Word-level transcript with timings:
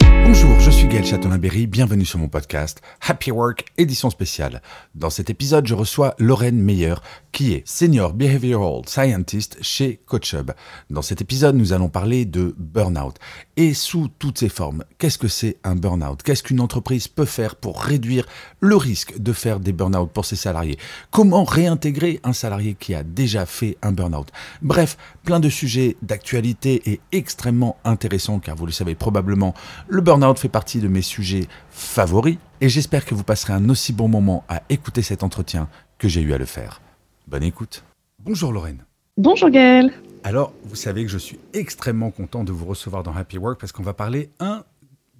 Bonjour, 0.00 0.58
je 0.60 0.70
suis 0.70 0.86
Gaël 0.86 1.04
Châtelain-Berry, 1.04 1.66
bienvenue 1.66 2.04
sur 2.04 2.18
mon 2.18 2.28
podcast 2.28 2.80
Happy 3.06 3.30
Work, 3.30 3.66
édition 3.76 4.08
spéciale. 4.08 4.62
Dans 4.94 5.10
cet 5.10 5.28
épisode, 5.28 5.66
je 5.66 5.74
reçois 5.74 6.14
Lorraine 6.18 6.62
Meyer, 6.62 6.94
qui 7.32 7.52
est 7.52 7.66
Senior 7.68 8.14
Behavioral 8.14 8.82
Scientist 8.86 9.58
chez 9.60 10.00
CoachHub. 10.06 10.52
Dans 10.90 11.02
cet 11.02 11.20
épisode, 11.20 11.56
nous 11.56 11.72
allons 11.72 11.88
parler 11.88 12.24
de 12.24 12.54
burnout. 12.56 13.14
Et 13.56 13.74
sous 13.74 14.08
toutes 14.18 14.38
ses 14.38 14.48
formes, 14.48 14.84
qu'est-ce 14.98 15.18
que 15.18 15.28
c'est 15.28 15.58
un 15.64 15.74
burnout? 15.74 16.22
Qu'est-ce 16.22 16.42
qu'une 16.42 16.60
entreprise 16.60 17.08
peut 17.08 17.26
faire 17.26 17.56
pour 17.56 17.82
réduire 17.82 18.26
le 18.60 18.76
risque 18.76 19.18
de 19.18 19.32
faire 19.32 19.60
des 19.60 19.72
burn-out 19.72 20.10
pour 20.10 20.24
ses 20.24 20.36
salariés? 20.36 20.78
Comment 21.10 21.44
réintégrer 21.44 22.20
un 22.24 22.32
salarié 22.32 22.74
qui 22.78 22.94
a 22.94 23.02
déjà 23.02 23.44
fait 23.44 23.76
un 23.82 23.92
burn-out? 23.92 24.28
Bref, 24.62 24.96
plein 25.24 25.40
de 25.40 25.50
sujets 25.50 25.96
d'actualité 26.00 26.90
et 26.90 27.00
extrêmement 27.12 27.76
intéressants, 27.84 28.38
car 28.38 28.56
vous 28.56 28.66
le 28.66 28.72
savez 28.72 28.94
probablement, 28.94 29.54
le 29.88 30.00
burn-out 30.00 30.38
fait 30.38 30.48
partie 30.48 30.80
de 30.80 30.88
mes 30.88 31.02
sujets 31.02 31.46
favoris, 31.70 32.38
et 32.60 32.68
j'espère 32.68 33.04
que 33.04 33.14
vous 33.14 33.24
passerez 33.24 33.52
un 33.52 33.68
aussi 33.68 33.92
bon 33.92 34.08
moment 34.08 34.44
à 34.48 34.62
écouter 34.68 35.02
cet 35.02 35.22
entretien 35.22 35.68
que 35.98 36.08
j'ai 36.08 36.20
eu 36.20 36.32
à 36.32 36.38
le 36.38 36.46
faire. 36.46 36.80
Bonne 37.26 37.42
écoute. 37.42 37.84
Bonjour 38.18 38.52
Lorraine. 38.52 38.84
Bonjour 39.16 39.50
Gaël. 39.50 39.92
Alors, 40.24 40.52
vous 40.64 40.76
savez 40.76 41.04
que 41.04 41.10
je 41.10 41.18
suis 41.18 41.38
extrêmement 41.52 42.10
content 42.10 42.44
de 42.44 42.52
vous 42.52 42.66
recevoir 42.66 43.02
dans 43.02 43.14
Happy 43.14 43.38
Work 43.38 43.60
parce 43.60 43.72
qu'on 43.72 43.82
va 43.82 43.92
parler 43.92 44.30
un 44.40 44.64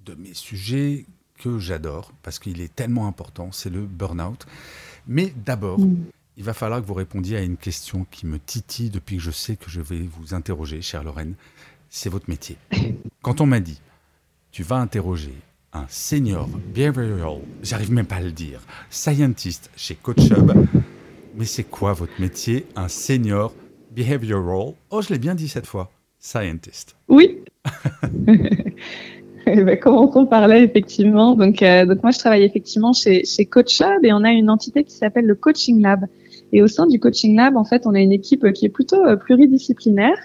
de 0.05 0.15
mes 0.15 0.33
sujets 0.33 1.05
que 1.39 1.59
j'adore 1.59 2.11
parce 2.23 2.39
qu'il 2.39 2.61
est 2.61 2.73
tellement 2.73 3.07
important, 3.07 3.51
c'est 3.51 3.69
le 3.69 3.81
burn-out. 3.81 4.45
Mais 5.07 5.33
d'abord, 5.45 5.79
il 6.37 6.43
va 6.43 6.53
falloir 6.53 6.81
que 6.81 6.87
vous 6.87 6.93
répondiez 6.93 7.37
à 7.37 7.41
une 7.41 7.57
question 7.57 8.05
qui 8.09 8.25
me 8.25 8.39
titille 8.39 8.89
depuis 8.89 9.17
que 9.17 9.23
je 9.23 9.31
sais 9.31 9.55
que 9.55 9.69
je 9.69 9.81
vais 9.81 10.07
vous 10.17 10.33
interroger, 10.33 10.81
chère 10.81 11.03
Lorraine. 11.03 11.35
C'est 11.89 12.09
votre 12.09 12.29
métier. 12.29 12.57
Quand 13.21 13.41
on 13.41 13.45
m'a 13.45 13.59
dit, 13.59 13.79
tu 14.53 14.61
vas 14.61 14.75
interroger 14.75 15.33
un 15.73 15.85
senior 15.89 16.47
behavioral, 16.75 17.39
j'arrive 17.63 17.91
même 17.91 18.05
pas 18.05 18.17
à 18.17 18.21
le 18.21 18.31
dire, 18.31 18.61
scientist 18.91 19.71
chez 19.75 19.95
CoachHub, 19.95 20.51
mais 21.35 21.45
c'est 21.45 21.63
quoi 21.63 21.93
votre 21.93 22.21
métier 22.21 22.67
Un 22.75 22.87
senior 22.87 23.51
behavioral, 23.91 24.75
oh 24.91 25.01
je 25.01 25.11
l'ai 25.11 25.17
bien 25.17 25.33
dit 25.33 25.47
cette 25.47 25.65
fois, 25.65 25.91
scientist. 26.19 26.95
Oui. 27.09 27.39
Eh 29.45 29.61
ben, 29.61 29.77
commençons 29.77 30.25
par 30.25 30.47
là, 30.47 30.57
effectivement? 30.57 31.35
Donc, 31.35 31.61
euh, 31.61 31.85
donc 31.85 32.01
moi, 32.01 32.11
je 32.11 32.17
travaille 32.17 32.43
effectivement 32.43 32.93
chez, 32.93 33.25
chez 33.25 33.45
CoachHub 33.45 34.05
et 34.05 34.13
on 34.13 34.23
a 34.23 34.31
une 34.31 34.49
entité 34.49 34.85
qui 34.85 34.93
s'appelle 34.93 35.25
le 35.25 35.35
Coaching 35.35 35.81
Lab. 35.81 36.05
Et 36.53 36.61
au 36.61 36.67
sein 36.67 36.87
du 36.87 36.99
Coaching 36.99 37.35
Lab, 37.35 37.57
en 37.57 37.65
fait, 37.65 37.85
on 37.85 37.93
a 37.93 37.99
une 37.99 38.13
équipe 38.13 38.49
qui 38.53 38.65
est 38.65 38.69
plutôt 38.69 39.03
euh, 39.03 39.17
pluridisciplinaire. 39.17 40.17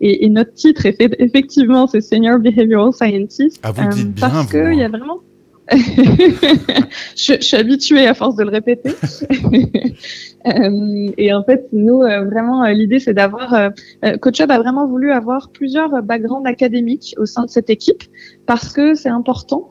Et, 0.00 0.26
et, 0.26 0.28
notre 0.28 0.52
titre, 0.52 0.84
est 0.84 0.92
fait, 0.92 1.14
effectivement, 1.18 1.86
c'est 1.86 2.02
Senior 2.02 2.38
Behavioral 2.40 2.92
Scientist. 2.92 3.60
Ah, 3.62 3.70
vous 3.70 3.82
le 3.82 3.94
dites 3.94 4.12
bien, 4.12 4.28
parce 4.28 4.50
qu'il 4.50 4.74
y 4.74 4.82
a 4.82 4.88
vraiment... 4.88 5.20
je, 5.72 7.34
je, 7.34 7.40
suis 7.40 7.56
habituée 7.56 8.06
à 8.06 8.14
force 8.14 8.36
de 8.36 8.44
le 8.44 8.50
répéter. 8.50 8.90
euh, 10.46 11.12
et 11.18 11.34
en 11.34 11.42
fait, 11.42 11.66
nous, 11.72 12.02
euh, 12.02 12.24
vraiment, 12.24 12.64
euh, 12.64 12.72
l'idée, 12.72 13.00
c'est 13.00 13.14
d'avoir. 13.14 13.52
Euh, 13.52 13.70
CoachUp 14.20 14.50
a 14.50 14.58
vraiment 14.58 14.86
voulu 14.86 15.10
avoir 15.10 15.50
plusieurs 15.50 16.02
backgrounds 16.02 16.46
académiques 16.46 17.14
au 17.18 17.26
sein 17.26 17.44
de 17.44 17.50
cette 17.50 17.70
équipe 17.70 18.04
parce 18.46 18.72
que 18.72 18.94
c'est 18.94 19.08
important 19.08 19.70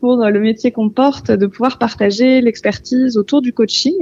pour 0.00 0.16
le 0.24 0.40
métier 0.40 0.70
qu'on 0.70 0.88
porte 0.88 1.30
de 1.30 1.46
pouvoir 1.46 1.78
partager 1.78 2.40
l'expertise 2.40 3.18
autour 3.18 3.42
du 3.42 3.52
coaching 3.52 3.92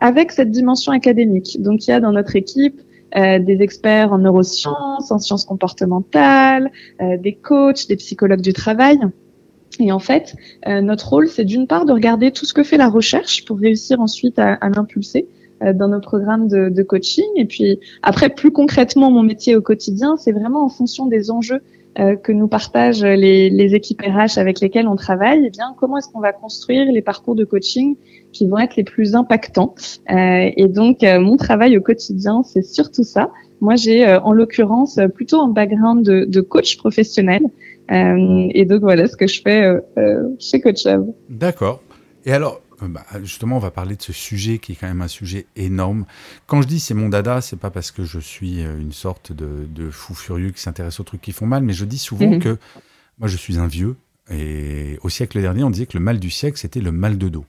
avec 0.00 0.32
cette 0.32 0.50
dimension 0.50 0.92
académique. 0.92 1.60
Donc, 1.60 1.86
il 1.86 1.90
y 1.90 1.92
a 1.92 2.00
dans 2.00 2.12
notre 2.12 2.36
équipe 2.36 2.80
euh, 3.16 3.38
des 3.38 3.62
experts 3.62 4.12
en 4.12 4.18
neurosciences, 4.18 5.10
en 5.10 5.18
sciences 5.18 5.44
comportementales, 5.44 6.70
euh, 7.00 7.16
des 7.16 7.34
coachs, 7.34 7.88
des 7.88 7.96
psychologues 7.96 8.42
du 8.42 8.52
travail. 8.52 8.98
Et 9.80 9.92
en 9.92 9.98
fait, 9.98 10.34
euh, 10.66 10.80
notre 10.80 11.08
rôle, 11.08 11.28
c'est 11.28 11.44
d'une 11.44 11.66
part 11.66 11.84
de 11.84 11.92
regarder 11.92 12.32
tout 12.32 12.44
ce 12.44 12.52
que 12.52 12.62
fait 12.62 12.76
la 12.76 12.88
recherche 12.88 13.44
pour 13.44 13.58
réussir 13.58 14.00
ensuite 14.00 14.38
à, 14.38 14.54
à 14.54 14.68
l'impulser 14.68 15.26
euh, 15.62 15.72
dans 15.72 15.88
nos 15.88 16.00
programmes 16.00 16.48
de, 16.48 16.68
de, 16.68 16.82
coaching. 16.82 17.26
Et 17.36 17.44
puis 17.44 17.80
après, 18.02 18.28
plus 18.28 18.52
concrètement, 18.52 19.10
mon 19.10 19.22
métier 19.22 19.56
au 19.56 19.62
quotidien, 19.62 20.16
c'est 20.16 20.32
vraiment 20.32 20.64
en 20.64 20.68
fonction 20.68 21.06
des 21.06 21.30
enjeux 21.30 21.62
que 22.22 22.32
nous 22.32 22.46
partagent 22.46 23.02
les, 23.02 23.74
équipes 23.74 24.02
RH 24.02 24.38
avec 24.38 24.60
lesquelles 24.60 24.86
on 24.86 24.96
travaille. 24.96 25.44
Et 25.46 25.50
bien, 25.50 25.74
comment 25.76 25.98
est-ce 25.98 26.08
qu'on 26.08 26.20
va 26.20 26.32
construire 26.32 26.90
les 26.92 27.02
parcours 27.02 27.34
de 27.34 27.44
coaching 27.44 27.96
qui 28.32 28.46
vont 28.46 28.58
être 28.58 28.76
les 28.76 28.84
plus 28.84 29.16
impactants? 29.16 29.74
Euh, 30.10 30.50
Et 30.56 30.68
donc, 30.68 31.02
mon 31.02 31.36
travail 31.36 31.76
au 31.76 31.80
quotidien, 31.80 32.42
c'est 32.44 32.62
surtout 32.62 33.02
ça. 33.04 33.30
Moi, 33.60 33.74
j'ai 33.74 34.06
en 34.06 34.32
l'occurrence 34.32 35.00
plutôt 35.14 35.40
un 35.40 35.48
background 35.48 36.04
de, 36.04 36.24
de 36.24 36.40
coach 36.40 36.76
professionnel. 36.76 37.42
Euh, 37.90 38.48
et 38.50 38.64
donc 38.64 38.82
voilà 38.82 39.06
ce 39.06 39.16
que 39.16 39.26
je 39.26 39.40
fais 39.40 39.64
euh, 39.64 39.80
euh, 39.96 40.28
chez 40.38 40.60
CoachHub. 40.60 41.06
D'accord. 41.28 41.80
Et 42.26 42.32
alors, 42.32 42.60
bah, 42.82 43.04
justement, 43.22 43.56
on 43.56 43.60
va 43.60 43.70
parler 43.70 43.96
de 43.96 44.02
ce 44.02 44.12
sujet 44.12 44.58
qui 44.58 44.72
est 44.72 44.74
quand 44.76 44.86
même 44.88 45.02
un 45.02 45.08
sujet 45.08 45.46
énorme. 45.56 46.06
Quand 46.46 46.62
je 46.62 46.68
dis 46.68 46.80
c'est 46.80 46.94
mon 46.94 47.08
dada, 47.08 47.40
c'est 47.40 47.56
pas 47.56 47.70
parce 47.70 47.90
que 47.90 48.04
je 48.04 48.18
suis 48.18 48.62
une 48.62 48.92
sorte 48.92 49.32
de, 49.32 49.66
de 49.68 49.90
fou 49.90 50.14
furieux 50.14 50.50
qui 50.50 50.60
s'intéresse 50.62 51.00
aux 51.00 51.04
trucs 51.04 51.20
qui 51.20 51.32
font 51.32 51.46
mal, 51.46 51.62
mais 51.62 51.72
je 51.72 51.84
dis 51.84 51.98
souvent 51.98 52.26
Mhm. 52.28 52.36
mmh. 52.36 52.40
que 52.40 52.58
moi 53.18 53.28
je 53.28 53.36
suis 53.36 53.58
un 53.58 53.66
vieux 53.66 53.96
et 54.30 54.98
au 55.02 55.08
siècle 55.08 55.40
dernier, 55.40 55.64
on 55.64 55.70
disait 55.70 55.86
que 55.86 55.96
le 55.96 56.04
mal 56.04 56.20
du 56.20 56.30
siècle 56.30 56.58
c'était 56.58 56.80
le 56.80 56.92
mal 56.92 57.16
de 57.18 57.28
dos. 57.28 57.46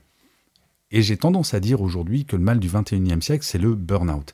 Et 0.90 1.02
j'ai 1.02 1.16
tendance 1.16 1.54
à 1.54 1.60
dire 1.60 1.82
aujourd'hui 1.82 2.24
que 2.24 2.34
le 2.36 2.42
mal 2.42 2.58
du 2.58 2.68
21e 2.68 3.20
siècle 3.20 3.44
c'est 3.44 3.58
le 3.58 3.74
burn-out. 3.74 4.32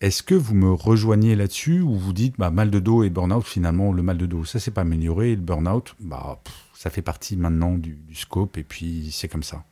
Est-ce 0.00 0.24
que 0.24 0.34
vous 0.34 0.56
me 0.56 0.72
rejoignez 0.72 1.36
là-dessus 1.36 1.80
ou 1.80 1.94
vous 1.96 2.12
dites 2.12 2.34
bah, 2.36 2.50
mal 2.50 2.70
de 2.70 2.80
dos 2.80 3.04
et 3.04 3.10
burn-out 3.10 3.44
finalement 3.46 3.92
le 3.92 4.02
mal 4.02 4.18
de 4.18 4.26
dos 4.26 4.44
ça 4.44 4.58
s'est 4.58 4.72
pas 4.72 4.80
amélioré 4.80 5.30
et 5.32 5.36
le 5.36 5.42
burn-out 5.42 5.94
bah 6.00 6.40
pff, 6.42 6.54
ça 6.74 6.90
fait 6.90 7.02
partie 7.02 7.36
maintenant 7.36 7.74
du, 7.78 7.94
du 7.94 8.16
scope 8.16 8.56
et 8.58 8.64
puis 8.64 9.10
c'est 9.12 9.28
comme 9.28 9.44
ça? 9.44 9.62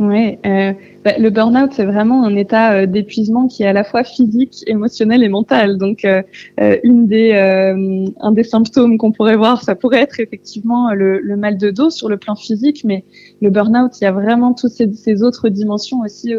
Oui, 0.00 0.38
euh, 0.46 0.72
bah, 1.04 1.18
le 1.18 1.30
burn-out 1.30 1.72
c'est 1.72 1.84
vraiment 1.84 2.24
un 2.24 2.36
état 2.36 2.72
euh, 2.72 2.86
d'épuisement 2.86 3.48
qui 3.48 3.64
est 3.64 3.66
à 3.66 3.72
la 3.72 3.82
fois 3.82 4.04
physique, 4.04 4.62
émotionnel 4.68 5.24
et 5.24 5.28
mental. 5.28 5.76
Donc 5.76 6.04
euh, 6.04 6.22
une 6.84 7.08
des 7.08 7.32
un 8.20 8.32
des 8.32 8.44
symptômes 8.44 8.96
qu'on 8.96 9.10
pourrait 9.10 9.36
voir, 9.36 9.62
ça 9.64 9.74
pourrait 9.74 10.02
être 10.02 10.20
effectivement 10.20 10.92
le, 10.94 11.20
mal 11.36 11.58
de 11.58 11.70
dos 11.70 11.90
sur 11.90 12.08
le 12.08 12.16
plan 12.16 12.36
physique, 12.36 12.84
mais 12.84 13.04
le 13.42 13.50
burn-out 13.50 14.00
il 14.00 14.04
y 14.04 14.06
a 14.06 14.12
vraiment 14.12 14.54
toutes 14.54 14.70
ces, 14.70 14.92
ces 14.92 15.22
autres 15.24 15.48
dimensions 15.48 16.00
aussi 16.00 16.34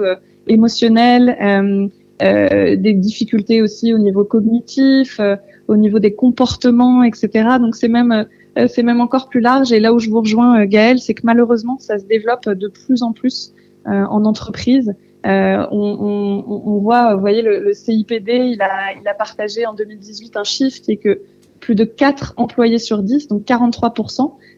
émotionnelles. 0.48 1.90
Des 2.22 2.94
difficultés 2.94 3.62
aussi 3.62 3.94
au 3.94 3.98
niveau 3.98 4.26
cognitif, 4.26 5.22
au 5.68 5.78
niveau 5.78 6.00
des 6.00 6.14
comportements, 6.14 7.04
etc. 7.04 7.58
Donc 7.60 7.76
c'est 7.76 7.88
même 7.88 8.26
c'est 8.68 8.84
même 8.84 9.02
encore 9.02 9.30
plus 9.30 9.40
large. 9.40 9.72
Et 9.72 9.80
là 9.80 9.94
où 9.94 10.00
je 10.00 10.10
vous 10.10 10.20
rejoins, 10.20 10.66
Gaël, 10.66 11.00
c'est 11.00 11.14
que 11.14 11.22
malheureusement 11.24 11.78
ça 11.80 11.98
se 11.98 12.06
développe 12.06 12.50
de 12.50 12.68
plus 12.68 13.04
en 13.04 13.14
plus 13.14 13.54
en 13.86 14.26
entreprise. 14.26 14.94
On, 15.24 15.70
on, 15.72 16.44
on, 16.48 16.78
voit, 16.80 17.14
vous 17.16 17.22
voyez, 17.22 17.42
le, 17.42 17.60
le, 17.60 17.74
CIPD, 17.74 18.52
il 18.54 18.62
a 18.62 18.94
il 19.00 19.08
a 19.08 19.14
partagé 19.14 19.66
en 19.66 19.74
2018 19.74 20.38
un 20.38 20.44
chiffre 20.44 20.82
qui 20.82 20.94
est 20.94 20.98
que 20.98 21.22
plus 21.60 21.76
de 21.76 21.84
4 21.84 22.34
employés 22.38 22.80
sur 22.80 23.04
10, 23.04 23.28
donc 23.28 23.46
43 23.46 23.94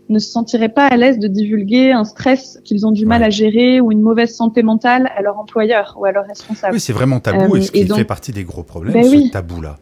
ne 0.09 0.19
se 0.19 0.29
sentiraient 0.29 0.69
pas 0.69 0.87
à 0.87 0.97
l'aise 0.97 1.19
de 1.19 1.27
divulguer 1.27 1.91
un 1.91 2.03
stress 2.03 2.59
qu'ils 2.63 2.85
ont 2.85 2.91
du 2.91 3.05
mal 3.05 3.23
à 3.23 3.29
gérer 3.29 3.81
ou 3.81 3.91
une 3.91 4.01
mauvaise 4.01 4.35
santé 4.35 4.61
mentale 4.63 5.09
à 5.15 5.21
leur 5.21 5.39
employeur 5.39 5.95
ou 5.99 6.05
à 6.05 6.11
leur 6.11 6.25
responsable. 6.25 6.73
Oui, 6.73 6.79
c'est 6.79 6.94
vraiment 6.94 7.19
tabou 7.19 7.55
euh, 7.55 7.57
et 7.57 7.61
ce 7.61 7.71
qui 7.71 7.85
donc, 7.85 7.97
fait 7.97 8.05
partie 8.05 8.31
des 8.31 8.44
gros 8.44 8.63
problèmes, 8.63 8.94
ben 8.94 9.03
ce 9.03 9.09
oui. 9.09 9.31
tabou-là. 9.31 9.77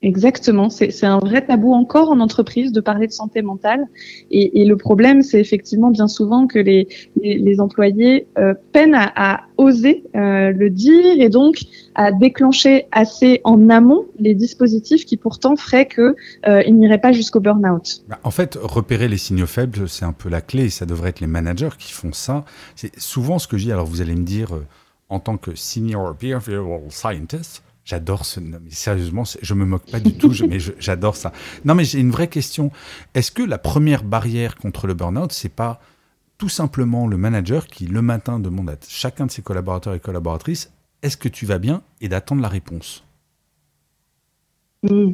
Exactement, 0.00 0.70
c'est 0.70 1.04
un 1.04 1.18
vrai 1.18 1.44
tabou 1.44 1.72
encore 1.72 2.10
en 2.12 2.20
entreprise 2.20 2.70
de 2.70 2.80
parler 2.80 3.08
de 3.08 3.12
santé 3.12 3.42
mentale. 3.42 3.84
Et, 4.30 4.60
et 4.60 4.64
le 4.64 4.76
problème, 4.76 5.22
c'est 5.22 5.40
effectivement 5.40 5.90
bien 5.90 6.06
souvent 6.06 6.46
que 6.46 6.60
les, 6.60 6.86
les, 7.20 7.36
les 7.36 7.60
employés 7.60 8.28
euh, 8.38 8.54
peinent 8.72 8.94
à, 8.94 9.12
à 9.16 9.40
oser 9.56 10.04
euh, 10.14 10.52
le 10.52 10.70
dire 10.70 11.20
et 11.20 11.28
donc 11.28 11.58
à 11.96 12.12
déclencher 12.12 12.86
assez 12.92 13.40
en 13.42 13.68
amont 13.70 14.04
les 14.20 14.36
dispositifs 14.36 15.04
qui 15.04 15.16
pourtant 15.16 15.56
feraient 15.56 15.86
que 15.86 16.14
euh, 16.46 16.62
ils 16.64 16.78
n'iraient 16.78 17.00
pas 17.00 17.10
jusqu'au 17.10 17.40
burn-out. 17.40 18.04
Bah, 18.08 18.20
en 18.22 18.30
fait, 18.30 18.56
repérer 18.62 19.08
les 19.08 19.18
signaux 19.18 19.46
faibles, 19.46 19.88
c'est 19.88 20.04
un 20.04 20.12
peu 20.12 20.28
la 20.28 20.40
clé. 20.40 20.70
Ça 20.70 20.86
devrait 20.86 21.10
être 21.10 21.20
les 21.20 21.26
managers 21.26 21.76
qui 21.76 21.92
font 21.92 22.12
ça. 22.12 22.44
C'est 22.76 22.96
souvent 23.00 23.40
ce 23.40 23.48
que 23.48 23.58
je 23.58 23.64
dis. 23.64 23.72
Alors 23.72 23.86
vous 23.86 24.00
allez 24.00 24.14
me 24.14 24.24
dire, 24.24 24.54
euh, 24.54 24.64
en 25.08 25.18
tant 25.18 25.38
que 25.38 25.56
senior 25.56 26.14
behavioral 26.14 26.82
scientist 26.88 27.64
J'adore 27.88 28.26
ce. 28.26 28.38
Non, 28.38 28.58
mais 28.62 28.70
sérieusement, 28.70 29.24
je 29.40 29.54
me 29.54 29.64
moque 29.64 29.90
pas 29.90 29.98
du 29.98 30.12
tout, 30.12 30.34
mais 30.46 30.58
j'adore 30.78 31.16
ça. 31.16 31.32
Non, 31.64 31.74
mais 31.74 31.84
j'ai 31.84 32.00
une 32.00 32.10
vraie 32.10 32.28
question. 32.28 32.70
Est-ce 33.14 33.32
que 33.32 33.42
la 33.42 33.56
première 33.56 34.04
barrière 34.04 34.56
contre 34.56 34.86
le 34.86 34.92
burn-out, 34.92 35.32
c'est 35.32 35.48
pas 35.48 35.80
tout 36.36 36.50
simplement 36.50 37.06
le 37.06 37.16
manager 37.16 37.66
qui, 37.66 37.86
le 37.86 38.02
matin, 38.02 38.40
demande 38.40 38.68
à 38.68 38.76
chacun 38.86 39.24
de 39.24 39.30
ses 39.30 39.40
collaborateurs 39.40 39.94
et 39.94 40.00
collaboratrices 40.00 40.70
est-ce 41.02 41.16
que 41.16 41.28
tu 41.28 41.46
vas 41.46 41.58
bien 41.58 41.82
et 42.00 42.08
d'attendre 42.08 42.42
la 42.42 42.48
réponse? 42.48 43.04
Mmh. 44.82 45.12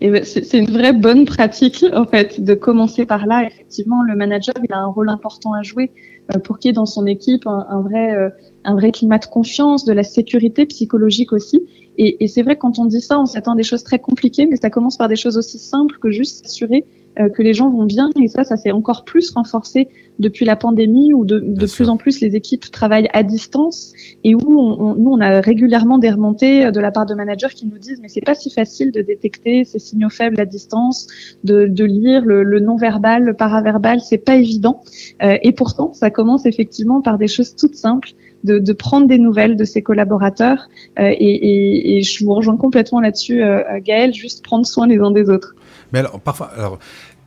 Ben, 0.00 0.24
c'est 0.24 0.58
une 0.58 0.70
vraie 0.70 0.92
bonne 0.92 1.24
pratique, 1.24 1.84
en 1.92 2.04
fait, 2.04 2.40
de 2.40 2.54
commencer 2.54 3.04
par 3.04 3.26
là. 3.26 3.44
Effectivement, 3.44 4.02
le 4.02 4.14
manager, 4.14 4.54
il 4.62 4.72
a 4.72 4.78
un 4.78 4.86
rôle 4.86 5.08
important 5.08 5.52
à 5.54 5.62
jouer 5.62 5.90
euh, 6.32 6.38
pour 6.38 6.58
qu'il 6.58 6.68
y 6.68 6.70
ait 6.70 6.74
dans 6.74 6.86
son 6.86 7.04
équipe 7.06 7.46
un, 7.46 7.80
vrai, 7.80 8.14
euh, 8.14 8.30
un 8.64 8.74
vrai 8.74 8.92
climat 8.92 9.18
de 9.18 9.26
confiance, 9.26 9.84
de 9.84 9.92
la 9.92 10.04
sécurité 10.04 10.66
psychologique 10.66 11.32
aussi. 11.32 11.66
Et, 11.96 12.22
et 12.22 12.28
c'est 12.28 12.42
vrai, 12.42 12.56
quand 12.56 12.78
on 12.78 12.84
dit 12.84 13.00
ça, 13.00 13.18
on 13.18 13.26
s'attend 13.26 13.54
à 13.54 13.56
des 13.56 13.64
choses 13.64 13.82
très 13.82 13.98
compliquées, 13.98 14.46
mais 14.46 14.56
ça 14.56 14.70
commence 14.70 14.96
par 14.96 15.08
des 15.08 15.16
choses 15.16 15.36
aussi 15.36 15.58
simples 15.58 15.98
que 16.00 16.12
juste 16.12 16.44
s'assurer 16.44 16.84
euh, 17.18 17.28
que 17.28 17.42
les 17.42 17.54
gens 17.54 17.70
vont 17.70 17.84
bien. 17.84 18.10
Et 18.20 18.28
ça, 18.28 18.44
ça 18.44 18.56
s'est 18.56 18.70
encore 18.70 19.04
plus 19.04 19.30
renforcé 19.30 19.88
depuis 20.18 20.44
la 20.44 20.56
pandémie 20.56 21.12
où 21.14 21.24
de, 21.24 21.38
de 21.38 21.66
plus 21.66 21.88
en 21.88 21.96
plus 21.96 22.20
les 22.20 22.34
équipes 22.34 22.70
travaillent 22.70 23.08
à 23.12 23.22
distance 23.22 23.92
et 24.24 24.34
où 24.34 24.60
on, 24.60 24.94
nous, 24.94 25.10
on 25.10 25.20
a 25.20 25.40
régulièrement 25.40 25.98
des 25.98 26.10
remontées 26.10 26.66
euh, 26.66 26.70
de 26.70 26.80
la 26.80 26.90
part 26.90 27.06
de 27.06 27.14
managers 27.14 27.48
qui 27.54 27.66
nous 27.66 27.78
disent 27.78 28.00
mais 28.02 28.08
c'est 28.08 28.24
pas 28.24 28.34
si 28.34 28.50
facile 28.50 28.90
de 28.90 29.00
détecter 29.00 29.64
ces 29.64 29.78
signaux 29.78 30.10
faibles 30.10 30.40
à 30.40 30.46
distance, 30.46 31.06
de, 31.44 31.66
de 31.66 31.84
lire 31.84 32.24
le, 32.24 32.42
le 32.42 32.60
non-verbal, 32.60 33.22
le 33.22 33.34
paraverbal, 33.34 34.00
c'est 34.00 34.18
pas 34.18 34.36
évident. 34.36 34.82
Euh, 35.22 35.36
et 35.42 35.52
pourtant, 35.52 35.92
ça 35.92 36.10
commence 36.10 36.46
effectivement 36.46 37.00
par 37.00 37.18
des 37.18 37.28
choses 37.28 37.54
toutes 37.54 37.76
simples. 37.76 38.10
De, 38.44 38.60
de, 38.60 38.72
prendre 38.72 39.08
des 39.08 39.18
nouvelles 39.18 39.56
de 39.56 39.64
ses 39.64 39.82
collaborateurs 39.82 40.68
euh, 41.00 41.08
et, 41.10 41.16
et, 41.16 41.98
et, 41.98 42.02
je 42.02 42.24
vous 42.24 42.32
rejoins 42.32 42.56
complètement 42.56 43.00
là-dessus, 43.00 43.42
euh, 43.42 43.80
Gaël, 43.82 44.14
juste 44.14 44.44
prendre 44.44 44.64
soin 44.64 44.86
les 44.86 44.98
uns 44.98 45.10
des 45.10 45.28
autres. 45.28 45.56
Mais 45.92 46.00
alors, 46.00 46.20
parfois, 46.20 46.48
alors, 46.48 46.78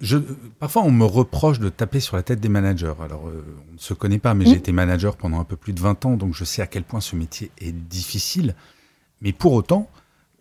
je, 0.02 0.18
parfois, 0.60 0.84
on 0.84 0.92
me 0.92 1.06
reproche 1.06 1.60
de 1.60 1.70
taper 1.70 2.00
sur 2.00 2.16
la 2.16 2.24
tête 2.24 2.40
des 2.40 2.50
managers. 2.50 2.94
Alors, 3.04 3.28
euh, 3.28 3.44
on 3.70 3.74
ne 3.74 3.80
se 3.80 3.94
connaît 3.94 4.20
pas, 4.20 4.34
mais 4.34 4.46
j'ai 4.46 4.56
été 4.56 4.72
manager 4.72 5.16
pendant 5.16 5.40
un 5.40 5.44
peu 5.44 5.56
plus 5.56 5.74
de 5.74 5.80
20 5.80 6.06
ans, 6.06 6.18
donc 6.18 6.34
je 6.34 6.44
sais 6.44 6.62
à 6.62 6.68
quel 6.68 6.84
point 6.84 7.02
ce 7.02 7.16
métier 7.16 7.52
est 7.60 7.72
difficile. 7.72 8.56
Mais 9.22 9.34
pour 9.34 9.54
autant, 9.54 9.90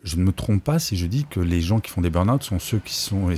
je 0.02 0.16
ne 0.16 0.22
me 0.22 0.32
trompe 0.32 0.64
pas 0.64 0.78
si 0.78 0.96
je 0.96 1.06
dis 1.06 1.24
que 1.24 1.40
les 1.40 1.60
gens 1.60 1.80
qui 1.80 1.90
font 1.90 2.00
des 2.00 2.10
burn-out 2.10 2.42
sont 2.42 2.58
ceux 2.58 2.78
qui 2.78 2.94
sont, 2.94 3.30
euh, 3.30 3.36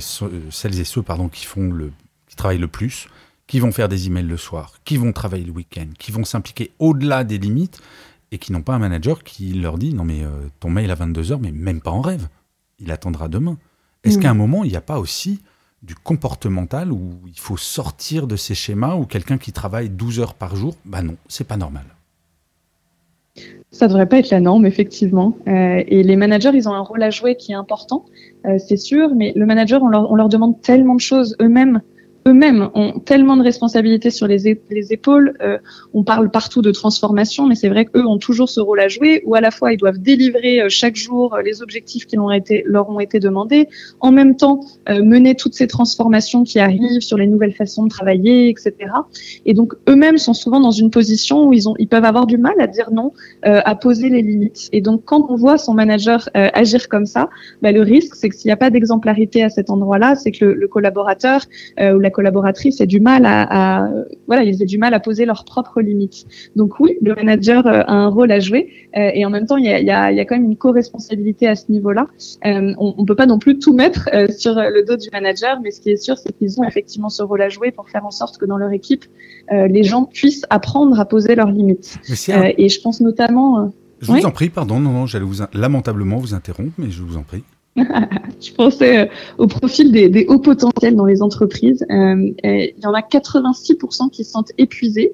celles 0.49 0.79
et 0.79 0.85
ceux 0.85 1.01
pardon, 1.01 1.27
qui, 1.27 1.45
font 1.45 1.71
le, 1.71 1.91
qui 2.27 2.35
travaillent 2.35 2.57
le 2.57 2.67
plus, 2.67 3.07
qui 3.47 3.59
vont 3.59 3.71
faire 3.71 3.89
des 3.89 4.07
emails 4.07 4.25
le 4.25 4.37
soir, 4.37 4.73
qui 4.85 4.97
vont 4.97 5.11
travailler 5.11 5.45
le 5.45 5.51
week-end, 5.51 5.87
qui 5.99 6.11
vont 6.11 6.23
s'impliquer 6.23 6.71
au-delà 6.79 7.23
des 7.23 7.37
limites 7.37 7.81
et 8.31 8.37
qui 8.37 8.51
n'ont 8.51 8.61
pas 8.61 8.73
un 8.73 8.79
manager 8.79 9.23
qui 9.23 9.53
leur 9.53 9.77
dit 9.77 9.93
non 9.93 10.05
mais 10.05 10.23
euh, 10.23 10.29
ton 10.59 10.69
mail 10.69 10.89
à 10.91 10.95
22h, 10.95 11.39
mais 11.41 11.51
même 11.51 11.81
pas 11.81 11.91
en 11.91 12.01
rêve, 12.01 12.29
il 12.79 12.91
attendra 12.91 13.27
demain. 13.27 13.57
Est-ce 14.03 14.19
qu'à 14.19 14.29
un 14.29 14.35
moment, 14.35 14.63
il 14.63 14.71
n'y 14.71 14.77
a 14.77 14.81
pas 14.81 14.99
aussi 14.99 15.39
du 15.81 15.95
comportemental 15.95 16.91
où 16.91 17.11
il 17.27 17.39
faut 17.39 17.57
sortir 17.57 18.27
de 18.27 18.35
ces 18.35 18.55
schémas 18.55 18.95
où 18.95 19.05
quelqu'un 19.05 19.37
qui 19.37 19.51
travaille 19.51 19.89
12 19.89 20.19
heures 20.19 20.33
par 20.33 20.55
jour, 20.55 20.75
bah 20.85 21.01
non, 21.01 21.15
c'est 21.27 21.47
pas 21.47 21.57
normal? 21.57 21.83
Ça 23.71 23.87
devrait 23.87 24.07
pas 24.07 24.19
être 24.19 24.29
la 24.29 24.39
norme, 24.39 24.65
effectivement. 24.65 25.35
Euh, 25.47 25.83
et 25.87 26.03
les 26.03 26.15
managers, 26.15 26.51
ils 26.53 26.69
ont 26.69 26.73
un 26.73 26.81
rôle 26.81 27.01
à 27.01 27.09
jouer 27.09 27.35
qui 27.35 27.51
est 27.51 27.55
important, 27.55 28.05
euh, 28.45 28.57
c'est 28.59 28.77
sûr, 28.77 29.15
mais 29.15 29.33
le 29.35 29.45
manager, 29.45 29.81
on 29.81 29.87
leur, 29.87 30.11
on 30.11 30.15
leur 30.15 30.29
demande 30.29 30.61
tellement 30.61 30.95
de 30.95 31.01
choses 31.01 31.35
eux-mêmes 31.41 31.81
eux-mêmes 32.27 32.69
ont 32.73 32.99
tellement 32.99 33.37
de 33.37 33.43
responsabilités 33.43 34.09
sur 34.09 34.27
les, 34.27 34.59
les 34.69 34.93
épaules. 34.93 35.35
Euh, 35.41 35.57
on 35.93 36.03
parle 36.03 36.29
partout 36.31 36.61
de 36.61 36.71
transformation, 36.71 37.47
mais 37.47 37.55
c'est 37.55 37.69
vrai 37.69 37.85
qu'eux 37.85 38.05
ont 38.05 38.17
toujours 38.17 38.49
ce 38.49 38.59
rôle 38.59 38.79
à 38.79 38.87
jouer, 38.87 39.23
où 39.25 39.35
à 39.35 39.41
la 39.41 39.51
fois 39.51 39.73
ils 39.73 39.77
doivent 39.77 39.99
délivrer 39.99 40.61
euh, 40.61 40.69
chaque 40.69 40.95
jour 40.95 41.33
euh, 41.33 41.41
les 41.41 41.61
objectifs 41.61 42.05
qui 42.05 42.15
leur, 42.15 42.33
été, 42.33 42.63
leur 42.65 42.89
ont 42.89 42.99
été 42.99 43.19
demandés, 43.19 43.67
en 43.99 44.11
même 44.11 44.35
temps 44.35 44.61
mener 44.89 45.35
toutes 45.35 45.53
ces 45.53 45.67
transformations 45.67 46.43
qui 46.43 46.59
arrivent 46.59 47.01
sur 47.01 47.17
les 47.17 47.27
nouvelles 47.27 47.53
façons 47.53 47.83
de 47.83 47.89
travailler, 47.89 48.49
etc. 48.49 48.73
Et 49.45 49.53
donc 49.53 49.73
eux-mêmes 49.89 50.17
sont 50.17 50.33
souvent 50.33 50.59
dans 50.59 50.71
une 50.71 50.91
position 50.91 51.47
où 51.47 51.53
ils, 51.53 51.67
ont, 51.67 51.75
ils 51.79 51.87
peuvent 51.87 52.05
avoir 52.05 52.27
du 52.27 52.37
mal 52.37 52.53
à 52.59 52.67
dire 52.67 52.91
non, 52.91 53.11
à 53.43 53.75
poser 53.75 54.09
les 54.09 54.21
limites. 54.21 54.69
Et 54.71 54.81
donc 54.81 55.03
quand 55.05 55.25
on 55.29 55.35
voit 55.35 55.57
son 55.57 55.73
manager 55.73 56.29
agir 56.33 56.89
comme 56.89 57.05
ça, 57.05 57.29
bah, 57.61 57.71
le 57.71 57.81
risque, 57.81 58.15
c'est 58.15 58.29
que 58.29 58.35
s'il 58.35 58.49
n'y 58.49 58.53
a 58.53 58.57
pas 58.57 58.69
d'exemplarité 58.69 59.43
à 59.43 59.49
cet 59.49 59.69
endroit-là, 59.69 60.15
c'est 60.15 60.31
que 60.31 60.45
le, 60.45 60.53
le 60.53 60.67
collaborateur 60.67 61.41
ou 61.79 61.99
la 61.99 62.09
collaboratrices 62.13 62.79
aient 62.79 62.87
du 62.87 63.01
mal 63.01 63.25
à, 63.25 63.89
voilà, 64.27 64.43
ils 64.43 64.61
aient 64.61 64.65
du 64.65 64.77
mal 64.77 64.93
à 64.93 64.99
poser 64.99 65.25
leurs 65.25 65.43
propres 65.43 65.81
limites. 65.81 66.25
Donc 66.55 66.79
oui, 66.79 66.97
le 67.01 67.15
manager 67.15 67.67
euh, 67.67 67.81
a 67.85 67.93
un 67.93 68.07
rôle 68.07 68.31
à 68.31 68.39
jouer 68.39 68.71
euh, 68.95 69.11
et 69.13 69.25
en 69.25 69.29
même 69.29 69.45
temps, 69.45 69.57
il 69.57 69.65
y 69.65 69.69
a, 69.69 69.79
y, 69.79 69.91
a, 69.91 70.11
y 70.11 70.19
a, 70.19 70.25
quand 70.25 70.35
même 70.35 70.45
une 70.45 70.57
co-responsabilité 70.57 71.47
à 71.47 71.55
ce 71.55 71.71
niveau-là. 71.71 72.07
Euh, 72.45 72.73
on, 72.77 72.95
on 72.97 73.05
peut 73.05 73.15
pas 73.15 73.25
non 73.25 73.39
plus 73.39 73.59
tout 73.59 73.73
mettre 73.73 74.09
sur 74.37 74.55
le 74.55 74.85
dos 74.85 74.95
du 74.95 75.09
manager, 75.11 75.59
mais 75.61 75.71
ce 75.71 75.81
qui 75.81 75.91
est 75.91 75.97
sûr, 75.97 76.17
c'est 76.17 76.31
qu'ils 76.37 76.59
ont 76.59 76.63
effectivement 76.63 77.09
ce 77.09 77.23
rôle 77.23 77.41
à 77.41 77.49
jouer 77.49 77.71
pour 77.71 77.89
faire 77.89 78.05
en 78.05 78.11
sorte 78.11 78.37
que 78.37 78.45
dans 78.45 78.57
leur 78.57 78.71
équipe, 78.71 79.05
les 79.51 79.83
gens 79.83 80.05
puissent 80.05 80.45
apprendre 80.49 80.99
à 80.99 81.05
poser 81.05 81.35
leurs 81.35 81.51
limites. 81.51 81.97
et 82.27 82.69
je 82.69 82.81
pense 82.81 83.01
notamment. 83.01 83.71
je 83.99 84.11
vous 84.11 84.25
en 84.25 84.31
prie, 84.31 84.49
pardon, 84.49 84.79
non, 84.79 84.91
non, 84.91 85.05
j'allais 85.05 85.25
vous 85.25 85.43
lamentablement 85.53 86.17
vous 86.17 86.33
interrompre, 86.33 86.71
mais 86.77 86.89
je 86.89 87.01
vous 87.01 87.17
en 87.17 87.23
prie. 87.23 87.43
je 87.75 88.53
pensais 88.53 88.99
euh, 88.99 89.05
au 89.39 89.47
profil 89.47 89.91
des, 89.91 90.25
hauts 90.27 90.39
potentiels 90.39 90.95
dans 90.95 91.05
les 91.05 91.23
entreprises. 91.23 91.83
Euh, 91.89 92.31
il 92.43 92.75
y 92.83 92.85
en 92.85 92.93
a 92.93 93.01
86% 93.01 94.11
qui 94.11 94.23
se 94.23 94.31
sentent 94.31 94.51
épuisés 94.57 95.13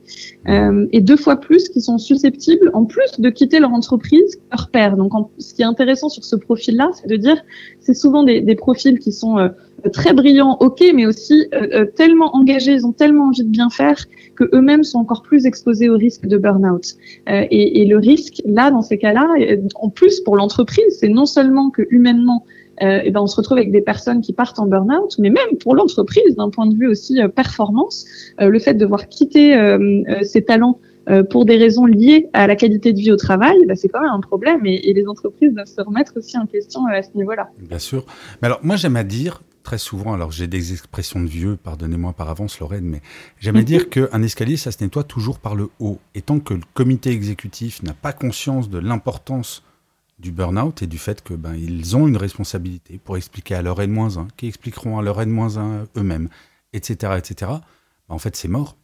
euh, 0.49 0.85
et 0.91 0.99
deux 0.99 1.15
fois 1.15 1.37
plus 1.37 1.69
qui 1.69 1.79
sont 1.79 1.97
susceptibles, 1.97 2.69
en 2.73 2.85
plus, 2.85 3.19
de 3.19 3.29
quitter 3.29 3.59
leur 3.59 3.71
entreprise, 3.71 4.39
leur 4.51 4.69
père. 4.69 4.97
Donc, 4.97 5.13
ce 5.37 5.53
qui 5.53 5.61
est 5.61 5.65
intéressant 5.65 6.09
sur 6.09 6.25
ce 6.25 6.35
profil-là, 6.35 6.89
c'est 6.93 7.07
de 7.07 7.15
dire, 7.15 7.37
c'est 7.79 7.93
souvent 7.93 8.23
des, 8.23 8.55
profils 8.55 8.99
qui 8.99 9.13
sont 9.13 9.37
très 9.93 10.13
brillants, 10.13 10.57
ok, 10.59 10.83
mais 10.93 11.05
aussi 11.05 11.47
euh, 11.53 11.85
tellement 11.85 12.35
engagés, 12.35 12.73
ils 12.73 12.85
ont 12.85 12.91
tellement 12.91 13.25
envie 13.25 13.43
de 13.43 13.49
bien 13.49 13.69
faire 13.69 14.05
que 14.35 14.49
eux-mêmes 14.53 14.83
sont 14.83 14.99
encore 14.99 15.21
plus 15.21 15.45
exposés 15.45 15.89
au 15.89 15.97
risque 15.97 16.25
de 16.25 16.37
burn-out. 16.37 16.95
Et, 17.27 17.85
le 17.85 17.97
risque, 17.97 18.41
là, 18.45 18.71
dans 18.71 18.81
ces 18.81 18.97
cas-là, 18.97 19.27
en 19.75 19.89
plus 19.89 20.21
pour 20.21 20.37
l'entreprise, 20.37 20.97
c'est 20.99 21.09
non 21.09 21.25
seulement 21.25 21.69
que 21.69 21.83
humainement 21.89 22.45
euh, 22.81 23.01
et 23.03 23.11
ben 23.11 23.21
on 23.21 23.27
se 23.27 23.35
retrouve 23.35 23.57
avec 23.57 23.71
des 23.71 23.81
personnes 23.81 24.21
qui 24.21 24.33
partent 24.33 24.59
en 24.59 24.65
burn-out, 24.65 25.15
mais 25.19 25.29
même 25.29 25.57
pour 25.59 25.75
l'entreprise, 25.75 26.35
d'un 26.35 26.49
point 26.49 26.67
de 26.67 26.75
vue 26.75 26.87
aussi 26.87 27.21
euh, 27.21 27.27
performance, 27.27 28.05
euh, 28.41 28.49
le 28.49 28.59
fait 28.59 28.73
de 28.73 28.79
devoir 28.79 29.07
quitter 29.07 29.55
ses 30.23 30.43
talents 30.43 30.79
pour 31.29 31.45
des 31.45 31.57
raisons 31.57 31.85
liées 31.85 32.29
à 32.33 32.47
la 32.47 32.55
qualité 32.55 32.93
de 32.93 32.99
vie 32.99 33.11
au 33.11 33.15
travail, 33.15 33.57
ben 33.65 33.75
c'est 33.75 33.89
quand 33.89 34.01
même 34.01 34.11
un 34.11 34.19
problème 34.19 34.65
et, 34.65 34.89
et, 34.89 34.93
les 34.93 35.07
entreprises 35.07 35.53
doivent 35.53 35.67
se 35.67 35.81
remettre 35.81 36.13
aussi 36.17 36.37
en 36.37 36.45
question 36.45 36.85
à 36.85 37.01
ce 37.01 37.09
niveau-là. 37.15 37.49
Bien 37.59 37.79
sûr. 37.79 38.05
Mais 38.41 38.47
alors, 38.47 38.59
moi, 38.63 38.75
j'aime 38.75 38.95
à 38.95 39.03
dire 39.03 39.41
très 39.63 39.77
souvent, 39.77 40.13
alors 40.13 40.31
j'ai 40.31 40.47
des 40.47 40.71
expressions 40.73 41.21
de 41.21 41.27
vieux, 41.27 41.55
pardonnez-moi 41.55 42.13
par 42.13 42.29
avance, 42.29 42.59
Lorraine, 42.59 42.85
mais 42.85 43.01
j'aime 43.39 43.61
dire 43.63 43.89
qu'un 43.91 44.21
escalier, 44.21 44.57
ça 44.57 44.71
se 44.71 44.83
nettoie 44.83 45.03
toujours 45.03 45.39
par 45.39 45.55
le 45.55 45.69
haut. 45.79 45.99
Et 46.15 46.21
tant 46.21 46.39
que 46.39 46.53
le 46.53 46.63
comité 46.73 47.11
exécutif 47.11 47.83
n'a 47.83 47.93
pas 47.93 48.13
conscience 48.13 48.69
de 48.69 48.77
l'importance 48.77 49.63
du 50.19 50.31
burn-out 50.31 50.81
et 50.81 50.87
du 50.87 50.97
fait 50.97 51.23
que 51.23 51.33
ben 51.33 51.55
ils 51.55 51.95
ont 51.95 52.07
une 52.07 52.17
responsabilité 52.17 52.99
pour 53.03 53.17
expliquer 53.17 53.55
à 53.55 53.61
leur 53.61 53.81
N-1, 53.81 54.27
qui 54.35 54.47
expliqueront 54.47 54.99
à 54.99 55.01
leur 55.01 55.21
N-1 55.21 55.85
eux-mêmes, 55.97 56.29
etc., 56.73 57.13
etc. 57.17 57.51
Ben, 58.09 58.15
en 58.15 58.19
fait, 58.19 58.35
c'est 58.35 58.49
mort. 58.49 58.75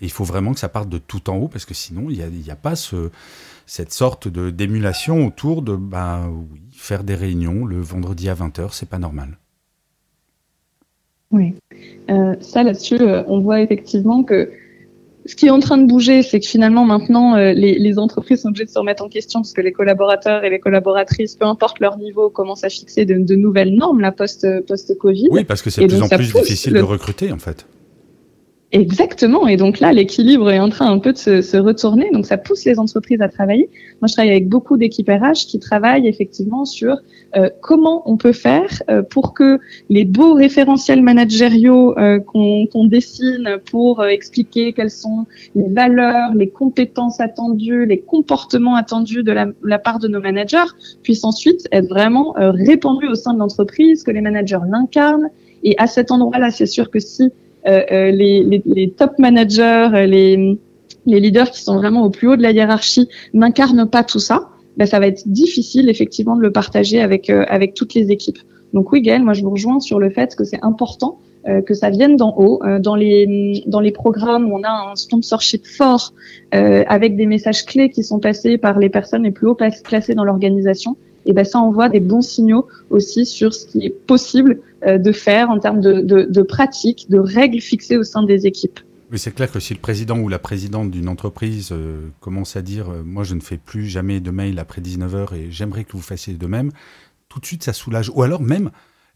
Et 0.00 0.06
il 0.06 0.10
faut 0.10 0.24
vraiment 0.24 0.54
que 0.54 0.60
ça 0.60 0.68
parte 0.68 0.88
de 0.88 0.98
tout 0.98 1.28
en 1.28 1.36
haut 1.36 1.48
parce 1.48 1.66
que 1.66 1.74
sinon, 1.74 2.08
il 2.08 2.26
n'y 2.26 2.50
a, 2.50 2.52
a, 2.52 2.56
pas 2.56 2.74
ce, 2.74 3.10
cette 3.66 3.92
sorte 3.92 4.28
de 4.28 4.50
d'émulation 4.50 5.26
autour 5.26 5.62
de 5.62 5.76
ben 5.76 6.28
oui, 6.28 6.60
faire 6.72 7.04
des 7.04 7.14
réunions 7.14 7.66
le 7.66 7.80
vendredi 7.80 8.28
à 8.30 8.34
20h, 8.34 8.70
c'est 8.72 8.88
pas 8.88 8.98
normal. 8.98 9.38
Oui. 11.30 11.54
Euh, 12.10 12.34
ça 12.40 12.62
là-dessus, 12.62 13.00
euh, 13.00 13.22
on 13.28 13.40
voit 13.40 13.60
effectivement 13.60 14.22
que 14.24 14.50
ce 15.26 15.36
qui 15.36 15.46
est 15.46 15.50
en 15.50 15.60
train 15.60 15.78
de 15.78 15.86
bouger, 15.86 16.22
c'est 16.22 16.40
que 16.40 16.46
finalement 16.46 16.84
maintenant 16.84 17.36
euh, 17.36 17.52
les, 17.52 17.78
les, 17.78 17.98
entreprises 17.98 18.40
sont 18.40 18.48
obligées 18.48 18.64
de 18.64 18.70
se 18.70 18.78
remettre 18.78 19.04
en 19.04 19.08
question 19.08 19.40
parce 19.40 19.52
que 19.52 19.60
les 19.60 19.70
collaborateurs 19.70 20.44
et 20.44 20.50
les 20.50 20.58
collaboratrices, 20.58 21.36
peu 21.36 21.44
importe 21.44 21.78
leur 21.78 21.98
niveau, 21.98 22.30
commencent 22.30 22.64
à 22.64 22.70
fixer 22.70 23.04
de, 23.04 23.18
de 23.18 23.34
nouvelles 23.36 23.74
normes 23.74 24.00
la 24.00 24.12
post 24.12 24.46
post 24.66 24.96
Covid. 24.98 25.28
Oui, 25.30 25.44
parce 25.44 25.62
que 25.62 25.70
c'est 25.70 25.82
de 25.82 25.86
plus 25.86 26.02
en 26.02 26.08
plus 26.08 26.32
difficile 26.32 26.72
de 26.72 26.80
recruter 26.80 27.30
en 27.32 27.38
fait. 27.38 27.66
Exactement. 28.72 29.48
Et 29.48 29.56
donc 29.56 29.80
là, 29.80 29.92
l'équilibre 29.92 30.48
est 30.48 30.60
en 30.60 30.68
train 30.68 30.92
un 30.92 31.00
peu 31.00 31.12
de 31.12 31.18
se, 31.18 31.42
se, 31.42 31.56
retourner. 31.56 32.08
Donc 32.12 32.24
ça 32.24 32.38
pousse 32.38 32.64
les 32.64 32.78
entreprises 32.78 33.20
à 33.20 33.28
travailler. 33.28 33.68
Moi, 34.00 34.06
je 34.06 34.12
travaille 34.12 34.30
avec 34.30 34.48
beaucoup 34.48 34.76
d'équipes 34.76 35.08
RH 35.08 35.46
qui 35.48 35.58
travaillent 35.58 36.06
effectivement 36.06 36.64
sur 36.64 36.96
euh, 37.36 37.50
comment 37.62 38.08
on 38.08 38.16
peut 38.16 38.32
faire 38.32 38.80
euh, 38.88 39.02
pour 39.02 39.34
que 39.34 39.58
les 39.88 40.04
beaux 40.04 40.34
référentiels 40.34 41.02
managériaux 41.02 41.98
euh, 41.98 42.20
qu'on 42.20 42.84
dessine 42.84 43.58
pour 43.68 44.00
euh, 44.00 44.06
expliquer 44.06 44.72
quelles 44.72 44.90
sont 44.90 45.26
les 45.56 45.68
valeurs, 45.68 46.32
les 46.36 46.48
compétences 46.48 47.20
attendues, 47.20 47.86
les 47.86 47.98
comportements 47.98 48.76
attendus 48.76 49.24
de 49.24 49.32
la, 49.32 49.46
la 49.64 49.80
part 49.80 49.98
de 49.98 50.06
nos 50.06 50.20
managers 50.20 50.70
puissent 51.02 51.24
ensuite 51.24 51.66
être 51.72 51.88
vraiment 51.88 52.36
euh, 52.38 52.52
répandus 52.52 53.08
au 53.08 53.16
sein 53.16 53.34
de 53.34 53.40
l'entreprise, 53.40 54.04
que 54.04 54.12
les 54.12 54.20
managers 54.20 54.58
l'incarnent. 54.70 55.30
Et 55.64 55.74
à 55.78 55.88
cet 55.88 56.12
endroit-là, 56.12 56.52
c'est 56.52 56.66
sûr 56.66 56.88
que 56.88 57.00
si 57.00 57.32
les, 57.66 58.12
les, 58.42 58.62
les, 58.64 58.90
top 58.90 59.18
managers, 59.18 59.88
euh, 59.94 60.06
les, 60.06 60.58
les 61.06 61.20
leaders 61.20 61.50
qui 61.50 61.62
sont 61.62 61.76
vraiment 61.76 62.04
au 62.04 62.10
plus 62.10 62.28
haut 62.28 62.36
de 62.36 62.42
la 62.42 62.52
hiérarchie 62.52 63.08
n'incarnent 63.34 63.88
pas 63.88 64.04
tout 64.04 64.18
ça, 64.18 64.48
bah, 64.76 64.86
ça 64.86 64.98
va 65.00 65.06
être 65.06 65.26
difficile 65.26 65.88
effectivement 65.88 66.36
de 66.36 66.42
le 66.42 66.52
partager 66.52 67.00
avec 67.00 67.30
avec 67.30 67.74
toutes 67.74 67.94
les 67.94 68.10
équipes. 68.10 68.38
Donc 68.72 68.92
oui, 68.92 69.02
Gaël, 69.02 69.22
moi 69.22 69.32
je 69.32 69.42
vous 69.42 69.50
rejoins 69.50 69.80
sur 69.80 69.98
le 69.98 70.10
fait 70.10 70.36
que 70.36 70.44
c'est 70.44 70.62
important 70.62 71.18
euh, 71.48 71.62
que 71.62 71.72
ça 71.72 71.88
vienne 71.88 72.16
d'en 72.16 72.34
haut. 72.36 72.60
Euh, 72.64 72.78
dans 72.78 72.94
les 72.94 73.64
dans 73.66 73.80
les 73.80 73.92
programmes 73.92 74.52
où 74.52 74.58
on 74.58 74.62
a 74.62 74.90
un 74.90 74.94
sponsorship 74.94 75.66
fort 75.66 76.12
euh, 76.54 76.84
avec 76.86 77.16
des 77.16 77.24
messages 77.24 77.64
clés 77.64 77.88
qui 77.88 78.04
sont 78.04 78.20
passés 78.20 78.58
par 78.58 78.78
les 78.78 78.90
personnes 78.90 79.22
les 79.22 79.30
plus 79.30 79.46
haut 79.46 79.56
placées 79.56 80.14
dans 80.14 80.24
l'organisation, 80.24 80.98
et 81.26 81.32
ben 81.32 81.44
ça 81.44 81.58
envoie 81.58 81.88
des 81.88 82.00
bons 82.00 82.22
signaux 82.22 82.66
aussi 82.90 83.26
sur 83.26 83.52
ce 83.54 83.66
qui 83.66 83.86
est 83.86 83.90
possible 83.90 84.60
de 84.86 85.12
faire 85.12 85.50
en 85.50 85.58
termes 85.58 85.80
de, 85.80 86.00
de, 86.00 86.22
de 86.22 86.42
pratiques, 86.42 87.06
de 87.10 87.18
règles 87.18 87.60
fixées 87.60 87.98
au 87.98 88.02
sein 88.02 88.22
des 88.22 88.46
équipes. 88.46 88.80
Oui, 89.12 89.18
c'est 89.18 89.34
clair 89.34 89.52
que 89.52 89.60
si 89.60 89.74
le 89.74 89.80
président 89.80 90.18
ou 90.18 90.28
la 90.28 90.38
présidente 90.38 90.90
d'une 90.90 91.08
entreprise 91.08 91.74
commence 92.20 92.56
à 92.56 92.62
dire 92.62 92.86
moi 93.04 93.22
je 93.22 93.34
ne 93.34 93.40
fais 93.40 93.58
plus 93.58 93.86
jamais 93.86 94.20
de 94.20 94.30
mail 94.30 94.58
après 94.58 94.80
19h 94.80 95.34
et 95.34 95.50
j'aimerais 95.50 95.84
que 95.84 95.92
vous 95.92 96.00
fassiez 96.02 96.32
de 96.32 96.46
même, 96.46 96.70
tout 97.28 97.40
de 97.40 97.46
suite 97.46 97.62
ça 97.62 97.74
soulage. 97.74 98.10
Ou 98.14 98.22
alors 98.22 98.40
même 98.40 98.70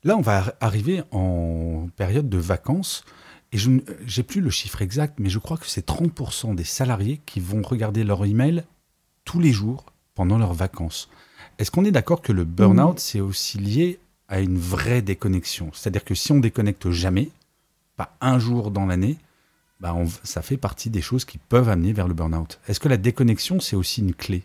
Là, 0.05 0.19
on 0.19 0.21
va 0.21 0.55
arriver 0.61 1.03
en 1.13 1.89
période 1.97 2.29
de 2.29 2.37
vacances. 2.37 3.05
Et 3.53 3.59
je 3.59 3.71
n'ai 3.71 4.23
plus 4.23 4.43
le 4.43 4.51
chiffre 4.51 4.83
exact, 4.83 5.19
mais 5.19 5.31
je 5.31 5.39
crois 5.39 5.57
que 5.57 5.67
c'est 5.67 5.87
30% 5.87 6.55
des 6.55 6.65
salariés 6.65 7.21
qui 7.25 7.41
vont 7.41 7.63
regarder 7.63 8.05
leur 8.05 8.25
email 8.25 8.65
tous 9.25 9.41
les 9.41 9.53
jours 9.53 9.87
pendant 10.15 10.37
leurs 10.37 10.53
vacances. 10.53 11.09
Est-ce 11.59 11.71
qu'on 11.71 11.85
est, 11.85 11.91
d'accord 11.91 12.23
que 12.23 12.33
le 12.33 12.45
burn-out, 12.45 12.99
c'est 12.99 13.21
aussi 13.21 13.59
lié 13.59 13.99
à 14.29 14.41
une 14.41 14.59
vraie 14.59 15.03
déconnexion? 15.03 15.71
C'est-à-dire 15.73 16.05
que 16.05 16.15
si 16.15 16.33
on 16.33 16.41
déconnecte 16.41 16.91
jamais, 16.91 17.29
pas 17.97 18.17
un 18.21 18.39
jour 18.39 18.71
dans 18.71 18.87
l'année, 18.87 19.17
bah 19.81 19.95
ça 20.23 20.43
fait 20.43 20.57
partie 20.57 20.91
des 20.91 21.01
choses 21.01 21.25
qui 21.25 21.39
peuvent 21.39 21.69
amener 21.69 21.93
vers 21.93 22.09
le 22.09 22.15
burn-out. 22.15 22.59
Est-ce 22.69 22.81
que 22.81 22.89
la 22.89 22.97
déconnexion, 22.97 23.61
c'est 23.61 23.77
aussi 23.77 24.01
une 24.01 24.15
clé? 24.15 24.43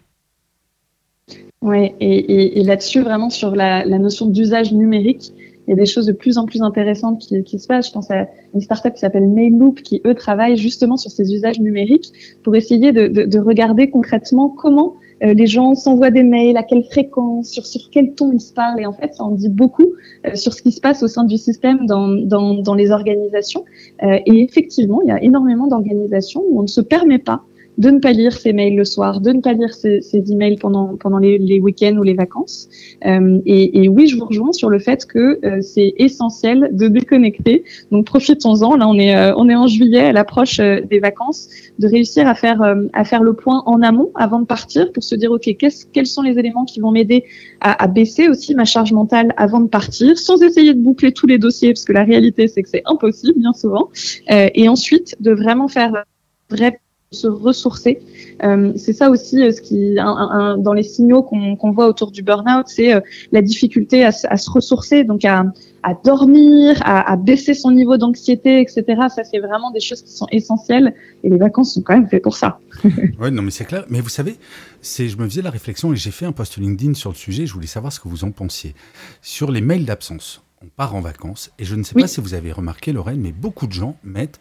Oui, 1.62 1.94
et, 2.00 2.64
là-dessus, 2.64 3.02
vraiment 3.02 3.30
sur 3.30 3.56
la 3.56 3.86
notion 3.86 4.26
d'usage 4.26 4.74
numérique, 4.74 5.34
il 5.70 5.74
y 5.74 5.74
a 5.74 5.76
des 5.76 5.86
choses 5.86 6.08
de 6.08 6.14
plus 6.14 6.40
en 6.40 6.46
plus 6.46 6.64
intéressantes 6.64 7.20
qui, 7.20 7.60
se 7.60 7.68
passent. 7.68 7.90
Je 7.90 7.94
pense 7.94 8.10
à 8.10 8.28
une 8.56 8.62
startup 8.62 8.92
qui 8.94 9.00
s'appelle 9.00 9.28
Mailloop 9.28 9.84
qui, 9.84 10.02
eux, 10.04 10.16
travaillent 10.16 10.58
justement 10.58 10.98
sur 10.98 11.12
ces 11.12 11.32
usages 11.32 11.60
numériques 11.60 12.12
pour 12.42 12.56
essayer 12.56 12.92
de, 12.92 13.08
de, 13.08 13.24
de 13.26 13.40
regarder 13.40 13.92
concrètement 13.92 14.50
comment 14.50 14.96
euh, 15.22 15.34
les 15.34 15.46
gens 15.46 15.76
s'envoient 15.76 16.10
des 16.10 16.24
mails, 16.24 16.58
à 16.58 16.64
quelle 16.64 16.84
fréquence, 16.84 17.50
sur, 17.50 17.64
quel 17.92 18.16
ton 18.16 18.32
ils 18.32 18.40
se 18.40 18.52
parlent. 18.52 18.80
Et 18.80 18.88
en 18.88 18.94
fait, 18.94 19.14
ça 19.14 19.24
en 19.24 19.32
dit 19.32 19.50
beaucoup 19.50 19.94
euh, 20.26 20.34
sur 20.34 20.54
ce 20.54 20.64
qui 20.64 20.72
se 20.72 20.82
passe 20.82 21.04
au 21.04 21.08
sein 21.08 21.24
du 21.24 21.38
système 21.38 21.86
dans 21.86 22.76
les 22.76 22.90
organisations. 22.92 23.64
Euh, 24.02 24.18
et 24.26 24.44
effectivement, 24.44 25.02
il 25.04 25.10
y 25.10 25.12
a 25.12 25.22
énormément 25.22 25.68
d'organisations 25.68 26.44
où 26.50 26.60
on 26.60 26.64
ne 26.64 26.68
se 26.68 26.82
permet 26.82 27.20
pas 27.20 27.44
de 27.78 27.90
ne 27.90 28.00
pas 28.00 28.12
lire 28.12 28.34
ses 28.34 28.54
mails 28.54 28.76
le 28.76 28.84
soir, 28.84 29.22
de 29.22 29.32
ne 29.32 29.40
pas 29.40 29.54
lire 29.54 29.74
ses, 29.74 30.02
ses 30.02 30.32
emails 30.32 30.58
pendant 30.58 30.98
pendant 30.98 31.18
les, 31.18 31.38
les 31.38 31.60
week-ends 31.60 31.96
ou 31.98 32.04
les 32.04 32.14
vacances. 32.14 32.68
Euh, 33.06 33.40
et, 33.46 33.84
et, 33.84 33.88
oui, 33.88 34.08
je 34.08 34.18
vous 34.18 34.26
rejoins 34.26 34.52
sur 34.52 34.70
le 34.70 34.80
fait 34.80 35.06
que 35.06 35.40
euh, 35.46 35.62
c'est 35.62 35.94
essentiel 35.98 36.70
de 36.74 36.88
déconnecter. 36.88 37.64
Donc 37.92 38.06
profitons-en. 38.06 38.76
Là, 38.76 38.88
on 38.88 39.00
est 39.00 39.16
euh, 39.16 39.34
on 39.38 39.50
est 39.50 39.56
en 39.56 39.68
juillet, 39.68 40.08
à 40.08 40.12
l'approche 40.12 40.60
euh, 40.60 40.82
des 40.82 41.00
vacances, 41.00 41.48
de 41.80 41.88
réussir 41.88 42.28
à 42.28 42.36
faire 42.36 42.62
à 42.94 43.04
faire 43.06 43.24
le 43.24 43.34
point 43.34 43.64
en 43.66 43.82
amont 43.82 44.12
avant 44.16 44.40
de 44.40 44.46
partir 44.46 44.92
pour 44.92 45.04
se 45.04 45.16
dire 45.16 45.32
ok, 45.32 45.50
quels 45.58 46.08
sont 46.08 46.22
les 46.22 46.38
éléments 46.38 46.66
qui 46.66 46.82
vont 46.82 46.92
m'aider 46.92 47.24
à, 47.62 47.84
à, 47.84 47.88
baisser 47.88 48.28
aussi 48.28 48.56
ma 48.56 48.66
charge 48.66 48.92
mentale 48.92 49.34
avant 49.38 49.62
de 49.62 49.68
partir, 49.68 50.18
sans 50.18 50.42
essayer 50.42 50.74
de 50.74 50.82
boucler 50.82 51.12
tous 51.12 51.28
les 51.28 51.38
dossiers, 51.38 51.74
parce 51.74 51.86
que 51.86 51.94
la 51.94 52.04
réalité 52.04 52.48
c'est 52.48 52.64
que 52.64 52.70
c'est 52.70 52.84
impossible 52.86 53.40
bien 53.40 53.54
souvent. 53.54 53.90
et 54.30 54.68
ensuite 54.68 55.16
de 55.22 55.32
vraiment 55.32 55.68
faire 55.68 56.04
vrai 56.50 56.80
se 57.12 57.28
ressourcer. 57.28 58.00
Euh, 58.44 58.72
c'est 58.76 58.94
ça 58.94 59.10
aussi 59.10 59.42
euh, 59.42 59.52
ce 59.52 59.62
qui, 59.62 59.98
un, 59.98 60.58
dans 60.58 60.74
les 60.74 60.84
signaux 60.84 61.24
qu'on 61.24 61.72
voit 61.72 61.88
autour 61.88 62.12
du 62.12 62.22
burn-out, 62.22 62.68
c'est 62.68 62.94
euh, 62.94 63.02
la 63.32 63.42
difficulté 63.42 64.06
à, 64.06 64.12
à, 64.30 64.38
se 64.38 64.50
ressourcer, 64.52 65.04
donc 65.04 65.26
à, 65.26 65.44
à 65.82 65.96
dormir, 65.96 66.80
à, 66.84 67.12
à, 67.12 67.16
baisser 67.16 67.56
son 67.56 67.72
niveau 67.72 67.98
d'anxiété, 67.98 68.62
etc. 68.62 68.84
Ça, 69.10 69.24
c'est 69.24 69.40
vraiment 69.40 69.72
des 69.72 69.80
choses 69.80 70.04
qui 70.04 70.12
sont 70.12 70.28
essentielles 70.32 70.94
et 71.24 71.30
les 71.30 71.38
vacances 71.38 71.74
sont 71.74 71.82
quand 71.82 71.96
même 71.96 72.08
faites 72.08 72.22
pour 72.22 72.38
ça. 72.38 72.60
oui, 72.84 73.32
non, 73.32 73.42
mais 73.42 73.52
c'est 73.52 73.66
clair. 73.66 73.86
Mais 73.90 74.02
vous 74.02 74.10
savez, 74.10 74.36
je 74.84 75.18
me 75.18 75.28
faisais 75.28 75.42
la 75.42 75.50
réflexion 75.50 75.92
et 75.92 75.96
j'ai 75.96 76.12
fait 76.12 76.28
un 76.28 76.32
post 76.32 76.58
LinkedIn 76.58 76.94
sur 76.94 77.10
le 77.10 77.16
sujet. 77.16 77.48
Je 77.48 77.54
voulais 77.54 77.68
savoir 77.68 77.92
ce 77.92 78.00
que 78.00 78.08
vous 78.08 78.24
en 78.24 78.30
pensiez 78.30 78.76
sur 79.24 79.52
les 79.52 79.62
mails 79.62 79.86
d'absence. 79.86 80.44
On 80.62 80.68
part 80.68 80.94
en 80.94 81.02
vacances 81.02 81.52
et 81.58 81.64
je 81.64 81.74
ne 81.74 81.84
sais 81.84 81.96
pas 81.96 82.08
si 82.08 82.22
vous 82.22 82.36
avez 82.36 82.52
remarqué, 82.52 82.92
Lorraine, 82.92 83.22
mais 83.22 83.32
beaucoup 83.32 83.66
de 83.66 83.72
gens 83.72 83.96
mettent 84.04 84.40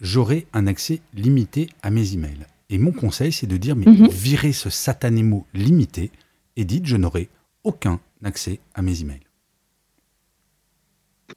j'aurai 0.00 0.46
un 0.52 0.66
accès 0.66 1.00
limité 1.14 1.68
à 1.82 1.90
mes 1.90 2.14
emails. 2.14 2.46
Et 2.70 2.78
mon 2.78 2.92
conseil, 2.92 3.32
c'est 3.32 3.46
de 3.46 3.56
dire, 3.56 3.76
mais 3.76 3.86
mhm. 3.86 4.08
virez 4.08 4.52
ce 4.52 4.70
satané 4.70 5.22
mot 5.22 5.44
limité 5.54 6.10
et 6.56 6.64
dites, 6.64 6.86
je 6.86 6.96
n'aurai 6.96 7.28
aucun 7.64 8.00
accès 8.24 8.58
à 8.74 8.82
mes 8.82 9.00
emails. 9.00 9.20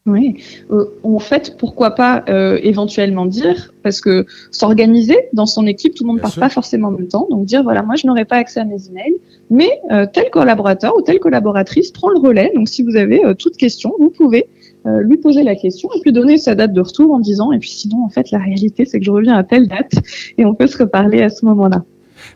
Oui, 0.05 0.37
euh, 0.71 0.85
en 1.03 1.19
fait, 1.19 1.57
pourquoi 1.57 1.91
pas 1.91 2.23
euh, 2.29 2.59
éventuellement 2.61 3.25
dire, 3.25 3.73
parce 3.83 4.01
que 4.01 4.25
s'organiser 4.51 5.17
dans 5.33 5.45
son 5.45 5.65
équipe, 5.65 5.95
tout 5.95 6.03
le 6.03 6.07
monde 6.09 6.17
ne 6.17 6.21
part 6.21 6.35
pas 6.35 6.49
forcément 6.49 6.89
en 6.89 6.91
même 6.91 7.07
temps, 7.07 7.27
donc 7.29 7.45
dire 7.45 7.63
voilà, 7.63 7.81
moi 7.81 7.95
je 7.95 8.05
n'aurai 8.05 8.25
pas 8.25 8.37
accès 8.37 8.59
à 8.59 8.65
mes 8.65 8.87
emails, 8.87 9.17
mais 9.49 9.69
euh, 9.91 10.05
tel 10.11 10.29
collaborateur 10.29 10.95
ou 10.95 11.01
telle 11.01 11.19
collaboratrice 11.19 11.91
prend 11.91 12.09
le 12.09 12.19
relais. 12.19 12.51
Donc 12.55 12.69
si 12.69 12.83
vous 12.83 12.95
avez 12.95 13.21
toute 13.37 13.57
question, 13.57 13.93
vous 13.99 14.09
pouvez 14.09 14.47
euh, 14.85 15.01
lui 15.01 15.17
poser 15.17 15.43
la 15.43 15.55
question 15.55 15.89
et 15.95 15.99
puis 15.99 16.13
donner 16.13 16.37
sa 16.37 16.55
date 16.55 16.71
de 16.71 16.81
retour 16.81 17.13
en 17.13 17.19
disant 17.19 17.51
et 17.51 17.59
puis 17.59 17.69
sinon 17.69 18.05
en 18.05 18.09
fait 18.09 18.31
la 18.31 18.39
réalité 18.39 18.85
c'est 18.85 18.99
que 18.99 19.05
je 19.05 19.11
reviens 19.11 19.35
à 19.35 19.43
telle 19.43 19.67
date 19.67 19.91
et 20.37 20.45
on 20.45 20.55
peut 20.55 20.67
se 20.67 20.77
reparler 20.77 21.21
à 21.21 21.29
ce 21.29 21.45
moment-là. 21.45 21.83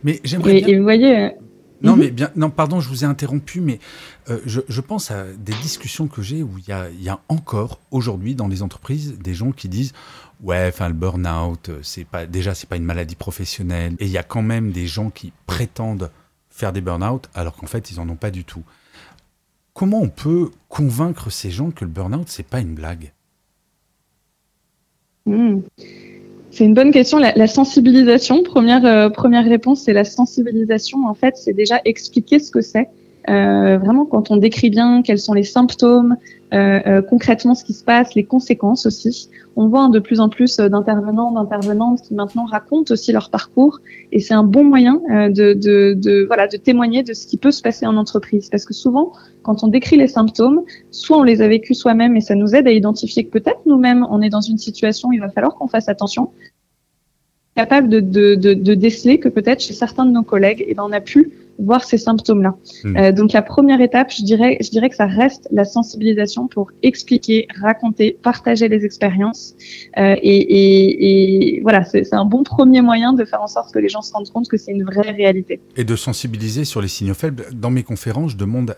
Mais 0.04 0.20
j'aimerais 0.24 0.62
bien... 0.62 0.68
et, 0.68 0.78
vous 0.78 0.84
voyez. 0.84 1.18
Euh, 1.18 1.30
non, 1.82 1.94
mhm. 1.94 2.00
mais 2.00 2.12
bien, 2.12 2.32
non, 2.36 2.50
pardon, 2.50 2.80
je 2.80 2.90
vous 2.90 3.04
ai 3.04 3.08
interrompu, 3.08 3.62
mais 3.62 3.80
euh, 4.30 4.40
je, 4.46 4.62
je, 4.68 4.82
pense 4.82 5.12
à 5.12 5.26
des 5.38 5.54
discussions 5.62 6.08
que 6.08 6.22
j'ai 6.22 6.42
où 6.42 6.52
il 6.58 6.68
y 6.68 6.72
a, 6.72 6.90
y 6.90 7.10
a, 7.10 7.20
encore 7.28 7.80
aujourd'hui 7.92 8.36
dans 8.36 8.48
les 8.48 8.62
entreprises 8.62 9.18
des 9.20 9.34
gens 9.34 9.52
qui 9.52 9.70
disent 9.70 9.94
ouais, 10.42 10.66
enfin 10.68 10.88
le 10.88 10.94
burn-out, 10.94 11.72
c'est 11.82 12.06
pas 12.06 12.26
déjà 12.26 12.54
c'est 12.54 12.68
pas 12.68 12.76
une 12.78 12.86
maladie 12.86 13.16
professionnelle, 13.16 13.96
et 14.00 14.06
il 14.06 14.12
y 14.12 14.18
a 14.18 14.24
quand 14.24 14.42
même 14.42 14.72
des 14.72 14.88
gens 14.88 15.10
qui 15.10 15.32
prétendent 15.46 16.10
faire 16.50 16.74
des 16.74 16.82
burn-out 16.82 17.30
alors 17.34 17.56
qu'en 17.56 17.68
fait 17.68 17.92
ils 17.92 18.00
en 18.00 18.10
ont 18.10 18.16
pas 18.16 18.32
du 18.32 18.44
tout. 18.44 18.64
Comment 19.74 20.02
on 20.02 20.10
peut 20.10 20.52
convaincre 20.70 21.32
ces 21.32 21.50
gens 21.50 21.72
que 21.72 21.84
le 21.84 21.92
burn-out, 21.92 22.28
c'est 22.28 22.46
pas 22.46 22.60
une 22.60 22.76
blague? 22.76 23.12
Hmm. 25.26 25.62
C'est 26.52 26.66
une 26.66 26.76
bonne 26.76 26.92
question. 26.92 27.18
La, 27.18 27.48
sensibilisation, 27.48 28.44
première, 28.44 28.86
euh, 28.86 29.10
première 29.10 29.44
réponse, 29.44 29.82
c'est 29.82 29.94
la 29.94 30.04
sensibilisation. 30.04 31.08
En 31.08 31.16
fait, 31.16 31.36
c'est 31.36 31.54
déjà 31.54 31.82
expliquer 31.86 32.38
ce 32.38 32.52
que 32.52 32.62
c'est. 32.62 32.90
Euh, 33.30 33.80
vraiment, 33.80 34.06
quand 34.06 34.30
on 34.30 34.38
décrit 34.38 34.70
bien 34.70 35.02
quels 35.02 35.18
sont 35.18 35.34
les 35.34 35.44
symptômes, 35.44 36.18
euh, 36.54 36.80
euh, 36.86 37.02
concrètement 37.02 37.56
ce 37.56 37.64
qui 37.64 37.74
se 37.74 37.84
passe, 37.84 38.16
les 38.16 38.24
conséquences 38.24 38.86
aussi. 38.86 39.30
On 39.56 39.68
voit 39.68 39.90
de 39.90 40.00
plus 40.00 40.20
en 40.20 40.30
plus 40.30 40.58
d'intervenants, 40.58 41.32
d'intervenantes 41.32 42.02
qui 42.02 42.14
maintenant 42.14 42.46
racontent 42.46 42.92
aussi 42.94 43.12
leur 43.12 43.30
parcours, 43.30 43.80
et 44.12 44.20
c'est 44.20 44.34
un 44.34 44.44
bon 44.44 44.64
moyen 44.64 45.02
de, 45.10 45.54
de, 45.54 45.94
de, 45.94 46.26
voilà 46.26 46.48
de 46.48 46.58
témoigner 46.58 47.04
de 47.04 47.14
ce 47.14 47.28
qui 47.28 47.38
peut 47.38 47.52
se 47.52 47.62
passer 47.62 47.86
en 47.86 47.98
entreprise, 47.98 48.50
parce 48.50 48.66
que 48.66 48.74
souvent, 48.74 49.14
quand 49.44 49.64
on 49.64 49.68
décrit 49.68 49.98
les 49.98 50.08
symptômes, 50.08 50.62
soit 50.92 51.18
on 51.18 51.24
les 51.24 51.42
a 51.42 51.48
vécus 51.48 51.78
soi-même 51.78 52.16
et 52.16 52.22
ça 52.22 52.36
nous 52.36 52.56
aide 52.56 52.68
à 52.68 52.72
identifier 52.72 53.26
que 53.26 53.32
peut-être 53.32 53.62
nous-mêmes 53.66 54.06
on 54.10 54.22
est 54.22 54.30
dans 54.30 54.42
une 54.42 54.58
situation 54.58 55.10
où 55.10 55.14
il 55.14 55.20
va 55.20 55.30
falloir 55.30 55.56
qu'on 55.56 55.68
fasse 55.68 55.90
attention, 55.90 56.32
capable 57.56 57.90
de, 57.90 58.00
de, 58.00 58.36
de, 58.36 58.54
de 58.54 58.74
déceler 58.74 59.20
que 59.20 59.30
peut-être 59.30 59.62
chez 59.62 59.74
certains 59.74 60.06
de 60.06 60.12
nos 60.12 60.24
collègues, 60.24 60.62
et 60.62 60.68
eh 60.70 60.74
ben 60.74 60.84
on 60.88 60.92
a 60.92 61.02
pu 61.02 61.32
voir 61.60 61.84
ces 61.84 61.98
symptômes-là. 61.98 62.56
Hmm. 62.84 62.98
Euh, 62.98 63.12
donc 63.12 63.34
la 63.34 63.42
première 63.42 63.82
étape, 63.82 64.12
je 64.12 64.24
dirais, 64.24 64.58
je 64.62 64.70
dirais 64.70 64.90
que 64.90 64.96
ça 64.96 65.06
reste 65.06 65.48
la 65.52 65.66
sensibilisation 65.66 66.48
pour 66.48 66.72
expliquer, 66.82 67.48
raconter, 67.62 68.18
partager 68.22 68.68
les 68.68 68.86
expériences. 68.86 69.56
Euh, 69.98 70.16
et, 70.22 70.38
et, 70.38 71.58
et, 71.58 71.62
voilà, 71.62 71.84
c'est 71.84 72.14
un 72.14 72.26
bon 72.26 72.44
premier 72.44 72.82
moyen 72.82 73.14
de 73.14 73.24
faire 73.26 73.42
en 73.42 73.48
sorte 73.48 73.74
que 73.74 73.80
les 73.80 73.90
gens 73.90 74.02
se 74.02 74.14
rendent 74.14 74.30
compte 74.30 74.48
que 74.48 74.58
c'est 74.58 74.72
une 74.72 74.84
vraie 74.84 75.12
réalité. 75.12 75.62
Et 75.76 75.84
de 75.84 75.96
sensibiliser 75.96 76.66
sur 76.66 76.82
les 76.82 76.88
signaux 76.88 77.14
faibles. 77.14 77.46
Dans 77.54 77.70
mes 77.70 77.84
conférences, 77.84 78.32
je 78.32 78.38
demande 78.38 78.76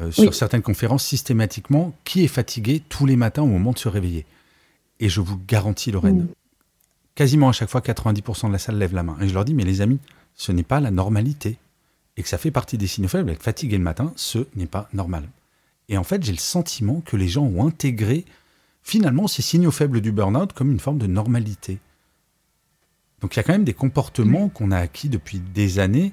euh, 0.00 0.10
sur 0.10 0.34
certaines 0.34 0.62
conférences 0.62 1.04
systématiquement 1.04 1.92
qui 2.04 2.24
est 2.24 2.28
fatigué 2.28 2.82
tous 2.88 3.06
les 3.06 3.16
matins 3.16 3.42
au 3.42 3.46
moment 3.46 3.72
de 3.72 3.78
se 3.78 3.88
réveiller. 3.88 4.26
Et 5.00 5.08
je 5.08 5.20
vous 5.20 5.38
garantis, 5.46 5.90
Lorraine, 5.90 6.22
hmm. 6.22 6.28
quasiment 7.14 7.48
à 7.48 7.52
chaque 7.52 7.68
fois, 7.68 7.80
90% 7.80 8.48
de 8.48 8.52
la 8.52 8.58
salle 8.58 8.78
lève 8.78 8.94
la 8.94 9.02
main. 9.02 9.16
Et 9.20 9.28
je 9.28 9.34
leur 9.34 9.44
dis, 9.44 9.54
mais 9.54 9.64
les 9.64 9.80
amis, 9.80 9.98
ce 10.34 10.52
n'est 10.52 10.62
pas 10.62 10.80
la 10.80 10.90
normalité 10.90 11.58
et 12.16 12.22
que 12.22 12.28
ça 12.28 12.38
fait 12.38 12.50
partie 12.50 12.78
des 12.78 12.86
signaux 12.86 13.08
faibles, 13.08 13.30
être 13.30 13.42
fatigué 13.42 13.76
le 13.76 13.84
matin, 13.84 14.12
ce 14.16 14.46
n'est 14.56 14.66
pas 14.66 14.88
normal. 14.92 15.28
Et 15.88 15.98
en 15.98 16.04
fait, 16.04 16.22
j'ai 16.24 16.32
le 16.32 16.38
sentiment 16.38 17.00
que 17.00 17.16
les 17.16 17.28
gens 17.28 17.44
ont 17.44 17.66
intégré 17.66 18.24
finalement 18.82 19.26
ces 19.26 19.42
signaux 19.42 19.70
faibles 19.70 20.00
du 20.00 20.12
burn-out 20.12 20.52
comme 20.52 20.70
une 20.70 20.80
forme 20.80 20.98
de 20.98 21.06
normalité. 21.06 21.78
Donc 23.20 23.34
il 23.34 23.38
y 23.38 23.40
a 23.40 23.42
quand 23.42 23.52
même 23.52 23.64
des 23.64 23.74
comportements 23.74 24.48
qu'on 24.48 24.70
a 24.70 24.78
acquis 24.78 25.08
depuis 25.08 25.38
des 25.38 25.78
années. 25.78 26.12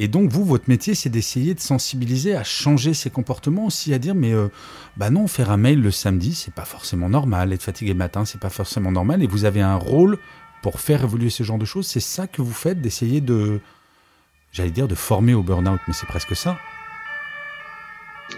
Et 0.00 0.08
donc 0.08 0.30
vous, 0.30 0.44
votre 0.44 0.68
métier, 0.68 0.94
c'est 0.94 1.10
d'essayer 1.10 1.54
de 1.54 1.60
sensibiliser 1.60 2.34
à 2.34 2.44
changer 2.44 2.94
ces 2.94 3.10
comportements 3.10 3.66
aussi, 3.66 3.92
à 3.92 3.98
dire 3.98 4.14
mais 4.14 4.32
euh, 4.32 4.48
bah 4.96 5.10
non, 5.10 5.26
faire 5.26 5.50
un 5.50 5.56
mail 5.56 5.80
le 5.80 5.90
samedi, 5.90 6.34
c'est 6.34 6.54
pas 6.54 6.64
forcément 6.64 7.08
normal. 7.08 7.52
Être 7.52 7.62
fatigué 7.62 7.92
le 7.92 7.98
matin, 7.98 8.24
c'est 8.24 8.40
pas 8.40 8.50
forcément 8.50 8.92
normal. 8.92 9.22
Et 9.22 9.26
vous 9.26 9.44
avez 9.44 9.60
un 9.60 9.76
rôle 9.76 10.18
pour 10.62 10.80
faire 10.80 11.02
évoluer 11.02 11.30
ce 11.30 11.42
genre 11.42 11.58
de 11.58 11.64
choses. 11.64 11.86
C'est 11.86 12.00
ça 12.00 12.26
que 12.26 12.42
vous 12.42 12.52
faites, 12.52 12.80
d'essayer 12.80 13.20
de 13.20 13.60
j'allais 14.52 14.70
dire, 14.70 14.88
de 14.88 14.94
former 14.94 15.34
au 15.34 15.42
burn-out, 15.42 15.80
mais 15.86 15.94
c'est 15.94 16.06
presque 16.06 16.36
ça. 16.36 16.56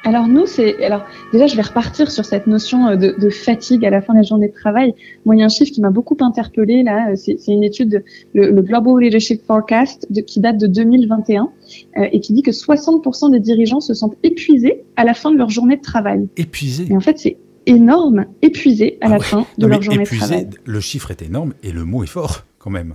Alors 0.04 0.28
nous, 0.28 0.46
c'est 0.46 0.82
alors 0.84 1.04
déjà, 1.32 1.46
je 1.46 1.56
vais 1.56 1.62
repartir 1.62 2.10
sur 2.10 2.24
cette 2.24 2.46
notion 2.46 2.88
euh, 2.88 2.96
de, 2.96 3.14
de, 3.18 3.28
fatigue 3.28 3.84
à 3.84 3.90
la 3.90 4.00
fin 4.00 4.12
de 4.12 4.18
la 4.18 4.22
journée 4.22 4.48
de 4.48 4.54
travail. 4.54 4.94
Moi, 5.24 5.34
il 5.36 5.40
y 5.40 5.42
a 5.42 5.46
un 5.46 5.48
chiffre 5.48 5.72
qui 5.72 5.80
m'a 5.80 5.90
beaucoup 5.90 6.16
interpellé 6.20 6.82
là. 6.82 7.10
Euh, 7.10 7.16
c'est 7.16 7.36
une 7.48 7.64
étude, 7.64 8.04
le, 8.32 8.50
le, 8.50 8.62
Global 8.62 9.00
Leadership 9.00 9.42
Forecast, 9.44 10.06
de, 10.10 10.20
qui 10.20 10.40
date 10.40 10.58
de 10.58 10.66
2021 10.66 11.50
euh, 11.98 12.06
et 12.12 12.20
qui 12.20 12.32
dit 12.32 12.42
que 12.42 12.52
60% 12.52 13.32
des 13.32 13.40
dirigeants 13.40 13.80
se 13.80 13.92
sentent 13.94 14.16
épuisés 14.22 14.84
à 14.96 15.04
la 15.04 15.14
fin 15.14 15.32
de 15.32 15.36
leur 15.36 15.50
journée 15.50 15.76
de 15.76 15.82
travail. 15.82 16.28
Épuisés. 16.36 16.86
Et 16.88 16.96
en 16.96 17.00
fait, 17.00 17.18
c'est 17.18 17.36
énorme, 17.66 18.26
épuisés 18.42 18.98
à 19.00 19.06
ah 19.06 19.10
la 19.10 19.18
fin 19.18 19.46
de 19.58 19.66
leur 19.66 19.82
journée 19.82 20.04
de 20.04 20.16
travail. 20.16 20.48
Le 20.64 20.80
chiffre 20.80 21.10
est 21.10 21.22
énorme 21.22 21.52
et 21.62 21.72
le 21.72 21.84
mot 21.84 22.02
est 22.04 22.08
fort 22.08 22.44
quand 22.58 22.70
même. 22.70 22.94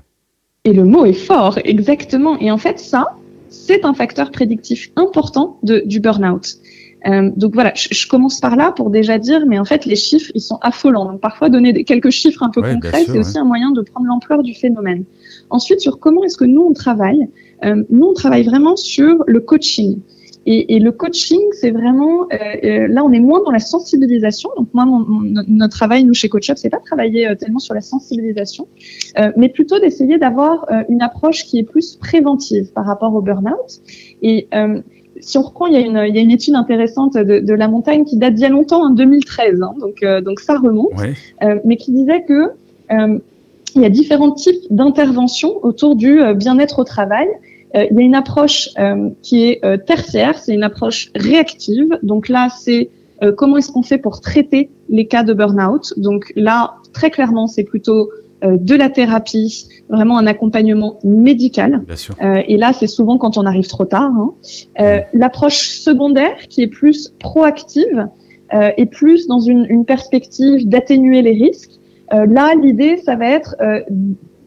Et 0.65 0.73
le 0.73 0.83
mot 0.83 1.05
est 1.05 1.13
fort, 1.13 1.59
exactement. 1.63 2.37
Et 2.39 2.51
en 2.51 2.57
fait, 2.57 2.79
ça, 2.79 3.15
c'est 3.49 3.85
un 3.85 3.93
facteur 3.93 4.31
prédictif 4.31 4.91
important 4.95 5.57
de, 5.63 5.83
du 5.85 5.99
burn-out. 5.99 6.57
Euh, 7.07 7.29
donc 7.35 7.53
voilà, 7.53 7.71
je, 7.75 8.07
commence 8.07 8.39
par 8.39 8.55
là 8.55 8.71
pour 8.71 8.89
déjà 8.89 9.19
dire, 9.19 9.45
mais 9.45 9.59
en 9.59 9.65
fait 9.65 9.85
les 9.85 9.95
chiffres 9.95 10.31
ils 10.33 10.41
sont 10.41 10.57
affolants. 10.61 11.05
Donc 11.05 11.21
parfois 11.21 11.49
donner 11.49 11.71
des, 11.71 11.83
quelques 11.83 12.09
chiffres 12.09 12.41
un 12.41 12.49
peu 12.49 12.63
concrets, 12.63 13.05
c'est 13.05 13.19
aussi 13.19 13.37
un 13.37 13.43
moyen 13.43 13.71
de 13.71 13.81
prendre 13.81 14.07
l'ampleur 14.07 14.41
du 14.41 14.55
phénomène. 14.55 15.03
Ensuite 15.51 15.81
sur 15.81 15.99
comment 15.99 16.23
est-ce 16.23 16.37
que 16.37 16.45
nous 16.45 16.63
on 16.63 16.73
travaille, 16.73 17.27
euh, 17.63 17.83
nous 17.91 18.07
on 18.07 18.13
travaille 18.13 18.43
vraiment 18.43 18.75
sur 18.75 19.23
le 19.27 19.39
coaching. 19.39 19.99
Et, 20.45 20.75
et 20.75 20.79
le 20.79 20.91
coaching, 20.91 21.41
c'est 21.53 21.71
vraiment 21.71 22.27
euh, 22.31 22.37
euh 22.63 22.87
là, 22.87 23.03
on 23.03 23.11
est 23.11 23.19
moins 23.19 23.43
dans 23.43 23.51
la 23.51 23.59
sensibilisation. 23.59 24.49
Donc 24.57 24.67
moi, 24.73 24.85
mon, 24.85 25.05
notre 25.47 25.75
travail, 25.75 26.03
nous 26.03 26.13
chez 26.13 26.29
CoachUp, 26.29 26.57
c'est 26.57 26.69
pas 26.69 26.79
travailler 26.79 27.27
euh, 27.27 27.35
tellement 27.35 27.59
sur 27.59 27.73
la 27.73 27.81
sensibilisation, 27.81 28.67
euh, 29.19 29.31
mais 29.37 29.49
plutôt 29.49 29.79
d'essayer 29.79 30.17
d'avoir 30.17 30.67
une 30.89 31.01
approche 31.01 31.45
qui 31.45 31.59
est 31.59 31.63
plus 31.63 31.95
préventive 31.95 32.71
par 32.73 32.85
rapport 32.85 33.13
au 33.13 33.21
burn-out. 33.21 33.81
Et 34.21 34.47
si 35.19 35.37
on 35.37 35.41
reprend, 35.41 35.67
il 35.67 35.73
y 35.73 35.77
a 35.77 35.79
une, 35.79 36.03
il 36.07 36.15
y 36.15 36.19
a 36.19 36.21
une 36.21 36.31
étude 36.31 36.55
intéressante 36.55 37.13
de, 37.13 37.39
de, 37.39 37.53
la 37.53 37.67
montagne 37.67 38.05
qui 38.05 38.17
date 38.17 38.33
d'il 38.33 38.43
y 38.43 38.45
a 38.45 38.49
longtemps, 38.49 38.83
en 38.83 38.89
2013, 38.89 39.61
hein, 39.61 39.73
donc, 39.79 40.03
euh, 40.03 40.21
donc 40.21 40.39
ça 40.39 40.57
remonte, 40.57 40.91
euh, 41.43 41.59
mais 41.63 41.77
qui 41.77 41.91
disait 41.91 42.23
que 42.23 42.51
euh, 42.91 43.19
il 43.75 43.81
y 43.81 43.85
a 43.85 43.89
différents 43.89 44.31
types 44.31 44.61
d'interventions 44.69 45.63
autour 45.63 45.95
du 45.95 46.21
euh, 46.21 46.33
bien-être 46.33 46.79
au 46.79 46.83
travail. 46.83 47.27
Euh, 47.75 47.85
il 47.91 47.97
y 47.97 47.99
a 47.99 48.03
une 48.03 48.15
approche 48.15 48.69
qui 49.21 49.43
est 49.43 49.85
tertiaire, 49.85 50.37
c'est 50.37 50.53
une 50.53 50.63
approche 50.63 51.11
réactive. 51.15 51.97
Donc 52.03 52.29
là, 52.29 52.47
c'est 52.49 52.89
comment 53.37 53.57
est-ce 53.57 53.71
qu'on 53.71 53.83
fait 53.83 53.97
pour 53.97 54.21
traiter 54.21 54.69
les 54.89 55.07
cas 55.07 55.23
de 55.23 55.33
burn-out. 55.33 55.93
Donc 55.97 56.31
là, 56.35 56.75
très 56.93 57.09
clairement, 57.11 57.47
c'est 57.47 57.63
plutôt 57.63 58.09
euh, 58.43 58.57
de 58.59 58.75
la 58.75 58.89
thérapie, 58.89 59.67
vraiment 59.89 60.17
un 60.17 60.27
accompagnement 60.27 60.99
médical. 61.05 61.83
Euh, 62.21 62.41
et 62.47 62.57
là, 62.57 62.73
c'est 62.73 62.87
souvent 62.87 63.17
quand 63.17 63.37
on 63.37 63.45
arrive 63.45 63.67
trop 63.67 63.85
tard. 63.85 64.11
Hein. 64.11 64.33
Euh, 64.81 64.99
L'approche 65.13 65.69
secondaire, 65.69 66.35
qui 66.49 66.61
est 66.61 66.67
plus 66.67 67.13
proactive 67.19 68.07
euh, 68.53 68.71
et 68.75 68.87
plus 68.87 69.27
dans 69.27 69.39
une, 69.39 69.65
une 69.69 69.85
perspective 69.85 70.67
d'atténuer 70.67 71.21
les 71.21 71.31
risques. 71.31 71.79
Euh, 72.13 72.25
là, 72.25 72.53
l'idée, 72.61 72.97
ça 72.97 73.15
va 73.15 73.29
être 73.29 73.55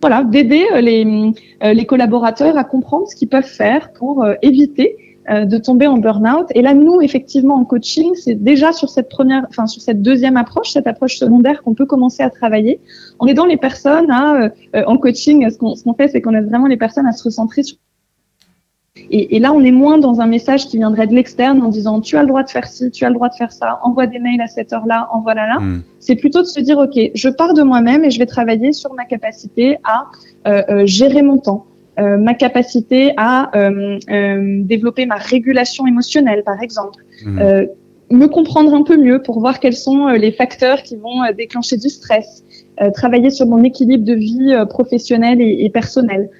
voilà, 0.00 0.24
d'aider 0.24 0.64
les, 0.80 1.32
les 1.62 1.86
collaborateurs 1.86 2.56
à 2.56 2.64
comprendre 2.64 3.08
ce 3.08 3.16
qu'ils 3.16 3.28
peuvent 3.28 3.42
faire 3.42 3.92
pour 3.92 4.24
éviter 4.42 4.96
euh, 5.30 5.44
de 5.44 5.58
tomber 5.58 5.86
en 5.86 5.98
burn-out. 5.98 6.46
Et 6.54 6.62
là, 6.62 6.72
nous, 6.72 7.02
effectivement, 7.02 7.56
en 7.56 7.64
coaching, 7.66 8.14
c'est 8.14 8.34
déjà 8.34 8.72
sur 8.72 8.88
cette 8.88 9.10
première, 9.10 9.44
enfin 9.50 9.66
sur 9.66 9.82
cette 9.82 10.00
deuxième 10.00 10.38
approche, 10.38 10.70
cette 10.70 10.86
approche 10.86 11.18
secondaire 11.18 11.62
qu'on 11.62 11.74
peut 11.74 11.84
commencer 11.84 12.22
à 12.22 12.30
travailler. 12.30 12.80
En 13.18 13.26
aidant 13.26 13.44
les 13.44 13.58
personnes 13.58 14.10
à, 14.10 14.44
euh, 14.44 14.84
en 14.86 14.96
coaching, 14.96 15.50
ce 15.50 15.58
qu'on 15.58 15.74
ce 15.74 15.84
qu'on 15.84 15.92
fait, 15.92 16.08
c'est 16.08 16.22
qu'on 16.22 16.34
aide 16.34 16.48
vraiment 16.48 16.66
les 16.66 16.78
personnes 16.78 17.06
à 17.06 17.12
se 17.12 17.24
recentrer 17.24 17.62
sur 17.62 17.76
et, 19.10 19.36
et, 19.36 19.38
là, 19.38 19.52
on 19.52 19.62
est 19.62 19.70
moins 19.70 19.98
dans 19.98 20.20
un 20.20 20.26
message 20.26 20.66
qui 20.66 20.76
viendrait 20.76 21.06
de 21.06 21.14
l'externe 21.14 21.62
en 21.62 21.68
disant 21.68 22.00
tu 22.00 22.16
as 22.16 22.22
le 22.22 22.28
droit 22.28 22.42
de 22.42 22.50
faire 22.50 22.66
ci, 22.66 22.90
tu 22.90 23.04
as 23.04 23.08
le 23.08 23.14
droit 23.14 23.28
de 23.28 23.34
faire 23.34 23.52
ça, 23.52 23.78
envoie 23.82 24.06
des 24.06 24.18
mails 24.18 24.40
à 24.40 24.46
cette 24.46 24.72
heure-là, 24.72 25.08
envoie 25.12 25.34
là 25.34 25.46
là. 25.46 25.60
Hmm. 25.60 25.82
C'est 25.98 26.16
plutôt 26.16 26.40
de 26.40 26.46
se 26.46 26.60
dire 26.60 26.78
ok, 26.78 26.98
je 27.14 27.28
pars 27.28 27.54
de 27.54 27.62
moi-même 27.62 28.04
et 28.04 28.10
je 28.10 28.18
vais 28.18 28.26
travailler 28.26 28.72
sur 28.72 28.92
ma 28.94 29.04
capacité 29.04 29.78
à 29.84 30.06
euh, 30.46 30.62
euh, 30.68 30.86
gérer 30.86 31.22
mon 31.22 31.38
temps, 31.38 31.66
euh, 31.98 32.16
ma 32.18 32.34
capacité 32.34 33.12
à 33.16 33.50
développer 34.08 35.06
ma 35.06 35.16
régulation 35.16 35.86
émotionnelle, 35.86 36.42
par 36.44 36.62
exemple. 36.62 37.02
Mmh. 37.24 37.40
me 38.10 38.26
comprendre 38.26 38.72
un 38.74 38.82
peu 38.82 38.96
mieux 38.96 39.20
pour 39.22 39.40
voir 39.40 39.58
quels 39.58 39.76
sont 39.76 40.06
les 40.08 40.32
facteurs 40.32 40.82
qui 40.82 40.96
vont 40.96 41.20
déclencher 41.36 41.76
du 41.76 41.88
stress. 41.88 42.44
travailler 42.94 43.30
sur 43.30 43.46
mon 43.46 43.64
équilibre 43.64 44.04
de 44.04 44.14
vie 44.14 44.54
professionnelle 44.68 45.40
et, 45.40 45.64
et 45.64 45.70
personnelle. 45.70 46.30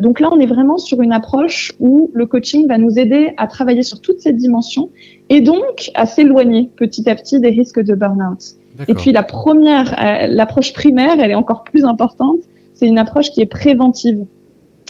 Donc 0.00 0.20
là, 0.20 0.28
on 0.32 0.40
est 0.40 0.46
vraiment 0.46 0.78
sur 0.78 1.00
une 1.00 1.12
approche 1.12 1.72
où 1.78 2.10
le 2.12 2.26
coaching 2.26 2.66
va 2.66 2.76
nous 2.76 2.98
aider 2.98 3.34
à 3.36 3.46
travailler 3.46 3.82
sur 3.82 4.00
toutes 4.00 4.20
ces 4.20 4.32
dimensions 4.32 4.90
et 5.28 5.40
donc 5.40 5.90
à 5.94 6.06
s'éloigner 6.06 6.70
petit 6.76 7.08
à 7.08 7.14
petit 7.14 7.38
des 7.40 7.50
risques 7.50 7.80
de 7.80 7.94
burn-out. 7.94 8.56
Et 8.88 8.94
puis 8.94 9.12
la 9.12 9.22
première, 9.22 9.94
l'approche 10.28 10.72
primaire, 10.72 11.20
elle 11.20 11.30
est 11.30 11.36
encore 11.36 11.64
plus 11.64 11.84
importante. 11.84 12.40
C'est 12.74 12.86
une 12.86 12.98
approche 12.98 13.30
qui 13.30 13.40
est 13.40 13.46
préventive. 13.46 14.26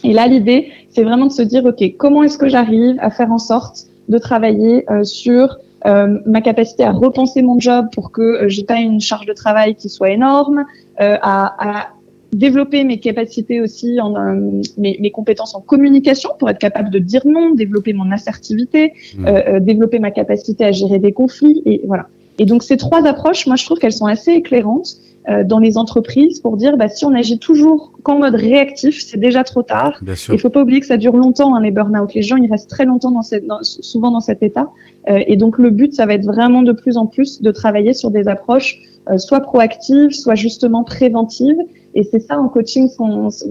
Et 0.03 0.13
là, 0.13 0.27
l'idée, 0.27 0.69
c'est 0.89 1.03
vraiment 1.03 1.27
de 1.27 1.33
se 1.33 1.43
dire, 1.43 1.65
OK, 1.65 1.83
comment 1.99 2.23
est-ce 2.23 2.39
que 2.39 2.49
j'arrive 2.49 2.97
à 3.01 3.11
faire 3.11 3.31
en 3.31 3.39
sorte 3.39 3.87
de 4.09 4.19
travailler 4.19 4.91
euh, 4.91 5.05
sur 5.05 5.59
euh, 5.87 6.19
ma 6.27 6.43
capacité 6.43 6.85
à 6.85 6.93
repenser 6.93 7.41
mon 7.43 7.59
job 7.59 7.87
pour 7.95 8.13
que 8.13 8.21
euh, 8.21 8.49
j'ai 8.49 8.65
pas 8.65 8.77
une 8.77 9.01
charge 9.01 9.25
de 9.25 9.33
travail 9.33 9.77
qui 9.77 9.89
soit 9.89 10.11
énorme, 10.11 10.65
euh, 11.01 11.17
à, 11.23 11.81
à, 11.81 11.89
développer 12.33 12.85
mes 12.85 12.99
capacités 12.99 13.61
aussi, 13.61 14.01
en, 14.01 14.17
euh, 14.17 14.61
mes, 14.79 14.99
mes, 15.01 15.11
compétences 15.11 15.55
en 15.55 15.61
communication 15.61 16.31
pour 16.39 16.49
être 16.51 16.59
capable 16.59 16.91
de 16.91 16.99
dire 16.99 17.23
non, 17.27 17.55
développer 17.55 17.93
mon 17.93 18.11
assertivité, 18.11 18.93
mmh. 19.17 19.59
développer 19.61 19.99
ma 19.99 20.11
capacité 20.11 20.65
à 20.65 20.73
gérer 20.73 20.99
des 20.99 21.13
conflits, 21.13 21.63
et 21.67 21.81
voilà. 21.87 22.07
Et 22.39 22.47
donc 22.47 22.63
ces 22.63 22.79
trois 22.79 23.07
approches, 23.07 23.47
moi 23.47 23.57
je 23.57 23.67
trouve 23.67 23.79
qu'elles 23.79 23.93
sont 23.93 24.07
assez 24.07 24.33
éclairantes 24.33 24.97
euh, 25.29 25.45
dans 25.45 25.59
les 25.59 25.77
entreprises 25.77 26.41
pour 26.41 26.57
dire 26.57 26.79
bah, 26.79 26.89
si 26.89 27.05
on 27.05 27.15
agit 27.15 27.39
toujours 27.39 27.93
qu'en 28.03 28.21
mode 28.21 28.35
réactif, 28.35 29.05
c'est 29.07 29.21
déjà 29.21 29.45
trop 29.45 29.63
tard. 29.63 30.01
Il 30.33 30.39
faut 30.39 30.49
pas 30.49 30.63
oublier 30.63 30.81
que 30.81 30.87
ça 30.87 30.97
dure 30.97 31.15
longtemps 31.15 31.55
hein, 31.55 31.61
les 31.61 31.71
burn-out. 31.71 32.15
Les 32.15 32.23
gens 32.23 32.37
ils 32.37 32.51
restent 32.51 32.71
très 32.71 32.87
longtemps 32.87 33.11
dans 33.11 33.21
cette, 33.21 33.45
souvent 33.61 34.11
dans 34.11 34.21
cet 34.21 34.43
état. 34.43 34.71
Euh, 35.11 35.21
et 35.27 35.37
donc 35.37 35.59
le 35.59 35.69
but 35.69 35.93
ça 35.93 36.07
va 36.07 36.15
être 36.15 36.25
vraiment 36.25 36.63
de 36.63 36.73
plus 36.73 36.97
en 36.97 37.05
plus 37.05 37.43
de 37.43 37.51
travailler 37.51 37.93
sur 37.93 38.11
des 38.11 38.29
approches 38.29 38.81
euh, 39.11 39.19
soit 39.19 39.41
proactives, 39.41 40.13
soit 40.13 40.37
justement 40.37 40.85
préventives. 40.85 41.59
Et 41.95 42.05
c'est 42.05 42.21
ça 42.21 42.39
en 42.39 42.49
coaching, 42.49 42.89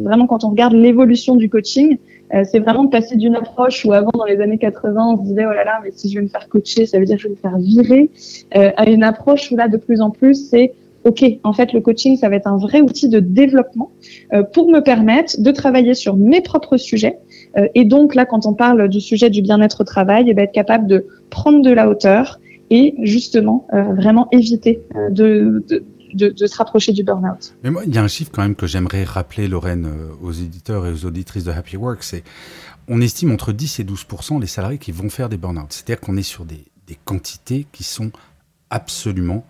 vraiment 0.02 0.28
quand 0.28 0.44
on 0.44 0.50
regarde 0.50 0.74
l'évolution 0.74 1.36
du 1.36 1.50
coaching, 1.50 1.98
euh, 2.34 2.44
c'est 2.50 2.60
vraiment 2.60 2.84
de 2.84 2.90
passer 2.90 3.16
d'une 3.16 3.36
approche 3.36 3.86
où 3.86 3.94
avant, 3.94 4.12
dans 4.14 4.26
les 4.26 4.40
années 4.40 4.58
80, 4.58 5.14
on 5.14 5.18
se 5.18 5.24
disait, 5.24 5.46
oh 5.46 5.54
là 5.54 5.64
là, 5.64 5.80
mais 5.84 5.92
si 5.92 6.10
je 6.10 6.16
vais 6.16 6.24
me 6.24 6.30
faire 6.30 6.48
coacher, 6.48 6.86
ça 6.86 7.00
veut 7.00 7.06
dire 7.06 7.18
que 7.18 7.24
je 7.24 7.28
vais 7.28 7.34
me 7.34 7.40
faire 7.40 7.58
virer, 7.58 8.10
euh, 8.56 8.72
à 8.78 8.90
une 8.90 9.04
approche 9.04 9.52
où 9.52 9.56
là, 9.56 9.68
de 9.68 9.78
plus 9.78 10.00
en 10.02 10.12
plus, 10.12 10.50
c'est, 10.50 10.74
OK, 11.06 11.24
en 11.44 11.54
fait, 11.54 11.74
le 11.74 11.82
coaching, 11.82 12.18
ça 12.18 12.30
va 12.30 12.36
être 12.36 12.48
un 12.48 12.58
vrai 12.58 12.82
outil 12.82 13.10
de 13.10 13.20
développement 13.20 13.92
euh, 14.34 14.44
pour 14.44 14.70
me 14.70 14.82
permettre 14.82 15.42
de 15.42 15.52
travailler 15.52 15.94
sur 15.94 16.16
mes 16.16 16.42
propres 16.42 16.78
sujets. 16.78 17.18
Et 17.74 17.84
donc, 17.84 18.14
là, 18.14 18.26
quand 18.26 18.46
on 18.46 18.54
parle 18.54 18.88
du 18.90 19.02
sujet 19.02 19.32
du 19.32 19.42
bien-être 19.42 19.82
au 19.82 19.84
travail, 19.84 20.26
eh 20.28 20.36
ben, 20.36 20.44
être 20.44 20.52
capable 20.52 20.86
de 20.86 21.08
prendre 21.32 21.64
de 21.64 21.72
la 21.72 21.90
hauteur 21.90 22.40
et 22.70 22.94
justement 23.02 23.66
euh, 23.74 23.82
vraiment 23.94 24.28
éviter 24.32 24.82
de, 25.10 25.64
de 25.68 25.84
de, 26.14 26.48
se 26.48 26.58
rapprocher 26.58 26.92
du 26.92 27.04
burn-out. 27.04 27.54
Mais 27.64 27.72
moi, 27.72 27.84
il 27.86 27.94
y 27.94 27.98
a 27.98 28.04
un 28.04 28.08
chiffre 28.08 28.32
quand 28.34 28.42
même 28.42 28.56
que 28.56 28.68
j'aimerais 28.68 29.04
rappeler, 29.04 29.48
Lorraine, 29.48 29.86
euh, 29.86 30.12
aux 30.22 30.32
éditeurs 30.32 30.86
et 30.86 30.92
aux 30.92 31.06
auditrices 31.06 31.44
de 31.44 31.52
Happy 31.52 31.78
Work, 31.78 32.04
c'est 32.04 32.24
on 32.88 33.02
estime 33.02 33.32
entre 33.32 33.52
10 33.52 33.80
et 33.80 33.84
12% 33.84 34.42
les 34.42 34.48
salariés 34.48 34.80
qui 34.80 34.92
vont 34.92 35.10
faire 35.10 35.30
des 35.30 35.38
burn-out. 35.38 35.72
C'est-à-dire 35.72 36.00
qu'on 36.00 36.18
est 36.18 36.24
sur 36.24 36.46
des, 36.46 36.66
quantités 37.06 37.68
qui 37.72 37.84
sont 37.84 38.12
absolument 38.72 39.46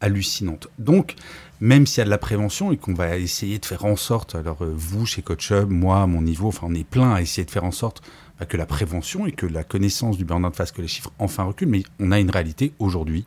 hallucinantes. 0.00 0.68
Donc, 0.78 1.16
même 1.60 1.86
s'il 1.86 1.98
y 1.98 2.00
a 2.00 2.04
de 2.06 2.10
la 2.10 2.16
prévention 2.16 2.72
et 2.72 2.78
qu'on 2.78 2.94
va 2.94 3.18
essayer 3.18 3.58
de 3.58 3.66
faire 3.66 3.84
en 3.84 3.96
sorte, 3.96 4.34
alors 4.34 4.62
euh, 4.62 4.72
vous 4.74 5.04
chez 5.04 5.20
CoachUp, 5.20 5.68
moi 5.68 6.06
mon 6.06 6.22
niveau, 6.22 6.48
enfin 6.48 6.66
on 6.70 6.74
est 6.74 6.88
plein 6.88 7.12
à 7.12 7.20
essayer 7.20 7.44
de 7.44 7.50
faire 7.50 7.64
en 7.64 7.72
sorte 7.72 8.00
bah, 8.40 8.46
que 8.46 8.56
la 8.56 8.64
prévention 8.64 9.26
et 9.26 9.32
que 9.32 9.44
la 9.44 9.64
connaissance 9.64 10.16
du 10.16 10.24
burn-out 10.24 10.56
fasse 10.56 10.72
que 10.72 10.80
les 10.80 10.88
chiffres 10.88 11.12
enfin 11.18 11.42
reculent, 11.42 11.68
mais 11.68 11.82
on 12.00 12.10
a 12.10 12.18
une 12.18 12.30
réalité 12.30 12.72
aujourd'hui 12.78 13.26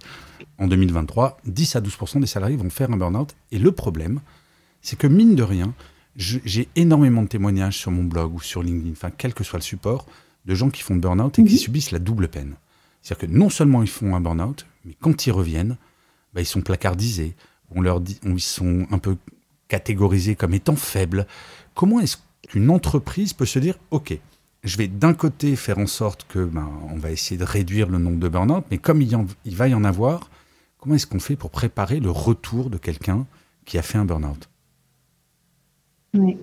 en 0.62 0.68
2023, 0.68 1.40
10 1.46 1.76
à 1.76 1.82
12% 1.82 2.22
des 2.22 2.28
salariés 2.28 2.56
vont 2.56 2.70
faire 2.70 2.92
un 2.92 2.98
burn-out. 2.98 3.36
Et 3.52 3.58
le 3.58 3.72
problème, 3.72 4.22
c'est 4.82 4.98
que 4.98 5.08
mine 5.08 5.36
de 5.36 5.42
rien, 5.42 5.74
j'ai 6.16 6.70
énormément 6.76 7.24
de 7.24 7.28
témoignages 7.28 7.78
sur 7.78 7.90
mon 7.90 8.04
blog 8.04 8.36
ou 8.36 8.42
sur 8.42 8.62
LinkedIn, 8.62 8.92
enfin 8.92 9.10
quel 9.16 9.34
que 9.34 9.44
soit 9.44 9.58
le 9.58 9.64
support, 9.64 10.06
de 10.46 10.54
gens 10.54 10.70
qui 10.70 10.84
font 10.84 10.96
burn-out 10.96 11.40
et 11.40 11.44
qui 11.44 11.54
mhm. 11.54 11.60
subissent 11.60 11.92
la 11.92 12.00
double 12.00 12.28
peine. 12.28 12.56
C'est-à-dire 13.02 13.28
que 13.28 13.34
non 13.34 13.50
seulement 13.50 13.82
ils 13.82 13.90
font 13.90 14.16
un 14.16 14.22
burn-out, 14.22 14.68
mais 14.86 14.96
quand 15.00 15.26
ils 15.26 15.32
reviennent, 15.32 15.78
bah, 16.34 16.42
ils 16.42 16.46
sont 16.46 16.62
placardisés, 16.62 17.36
on 17.72 17.82
leur 17.82 18.00
dit, 18.00 18.20
on, 18.24 18.36
ils 18.36 18.40
sont 18.40 18.86
un 18.92 19.00
peu 19.00 19.18
catégorisés 19.68 20.36
comme 20.36 20.54
étant 20.54 20.76
faibles. 20.76 21.26
Comment 21.74 22.00
est-ce 22.02 22.18
qu'une 22.48 22.70
entreprise 22.70 23.34
peut 23.34 23.46
se 23.48 23.58
dire, 23.58 23.80
OK, 23.90 24.16
je 24.64 24.78
vais 24.78 24.88
d'un 24.88 25.16
côté 25.16 25.56
faire 25.56 25.80
en 25.80 25.88
sorte 25.88 26.28
que 26.30 26.46
ben, 26.46 26.70
on 26.92 26.98
va 26.98 27.10
essayer 27.10 27.38
de 27.38 27.46
réduire 27.46 27.90
le 27.90 27.98
nombre 27.98 28.20
de 28.20 28.28
burn-out, 28.28 28.64
mais 28.70 28.78
comme 28.78 29.02
il, 29.02 29.18
il 29.46 29.56
va 29.56 29.68
y 29.68 29.74
en 29.74 29.84
avoir, 29.84 30.30
Comment 30.82 30.96
est-ce 30.96 31.06
qu'on 31.06 31.20
fait 31.20 31.36
pour 31.36 31.52
préparer 31.52 32.00
le 32.00 32.10
retour 32.10 32.72
de 32.72 32.78
quelqu'un 32.78 33.28
qui 33.66 33.78
a 33.78 33.84
fait 33.84 34.00
un 34.00 34.06
burn-out? 34.06 34.50
Oui. 36.18 36.38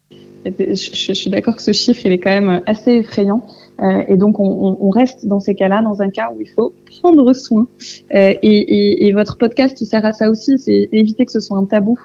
Je, 0.47 1.13
suis 1.13 1.29
d'accord 1.29 1.57
que 1.57 1.63
ce 1.63 1.73
chiffre, 1.73 2.01
il 2.07 2.13
est 2.13 2.19
quand 2.19 2.31
même 2.31 2.63
assez 2.65 2.93
effrayant. 2.93 3.45
Euh, 3.81 4.05
et 4.07 4.17
donc, 4.17 4.39
on, 4.39 4.91
reste 4.91 5.27
dans 5.27 5.41
ces 5.41 5.57
cas-là, 5.57 5.83
dans 5.83 6.03
un 6.03 6.11
cas 6.11 6.31
où 6.33 6.41
il 6.41 6.49
faut 6.49 6.73
prendre 7.01 7.33
soin. 7.33 7.67
Euh, 8.15 8.35
et, 8.41 9.13
votre 9.13 9.37
podcast, 9.37 9.81
il 9.81 9.87
sert 9.87 10.05
à 10.07 10.13
ça 10.13 10.31
aussi, 10.31 10.57
c'est 10.57 10.89
éviter 10.93 11.27
que 11.27 11.33
ce 11.33 11.41
soit 11.41 11.59
un 11.59 11.65
tabou, 11.65 11.99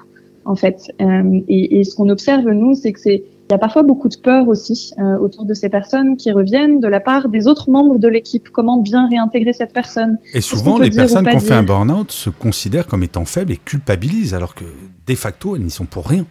en 0.44 0.56
fait. 0.56 0.92
Euh, 1.00 1.40
et, 1.48 1.84
ce 1.84 1.94
qu'on 1.94 2.08
observe, 2.08 2.48
nous, 2.50 2.74
c'est 2.74 2.92
que 2.92 3.00
c'est 3.00 3.22
il 3.48 3.52
y 3.52 3.54
a 3.54 3.58
parfois 3.58 3.82
beaucoup 3.82 4.08
de 4.08 4.16
peur 4.16 4.48
aussi 4.48 4.92
euh, 4.98 5.18
autour 5.18 5.44
de 5.44 5.52
ces 5.52 5.68
personnes 5.68 6.16
qui 6.16 6.32
reviennent 6.32 6.80
de 6.80 6.88
la 6.88 7.00
part 7.00 7.28
des 7.28 7.46
autres 7.46 7.70
membres 7.70 7.98
de 7.98 8.08
l'équipe. 8.08 8.48
Comment 8.50 8.80
bien 8.80 9.06
réintégrer 9.08 9.52
cette 9.52 9.72
personne? 9.72 10.18
Et 10.32 10.40
souvent, 10.40 10.78
les 10.78 10.90
personnes 10.90 11.26
qui 11.26 11.36
ont 11.36 11.40
fait 11.40 11.54
un 11.54 11.62
burn-out 11.62 12.10
se 12.10 12.30
considèrent 12.30 12.86
comme 12.86 13.02
étant 13.02 13.26
faibles 13.26 13.52
et 13.52 13.58
culpabilisent, 13.58 14.34
alors 14.34 14.54
que 14.54 14.64
de 15.06 15.14
facto, 15.14 15.56
elles 15.56 15.62
n'y 15.62 15.70
sont 15.70 15.84
pour 15.84 16.06
rien. 16.06 16.24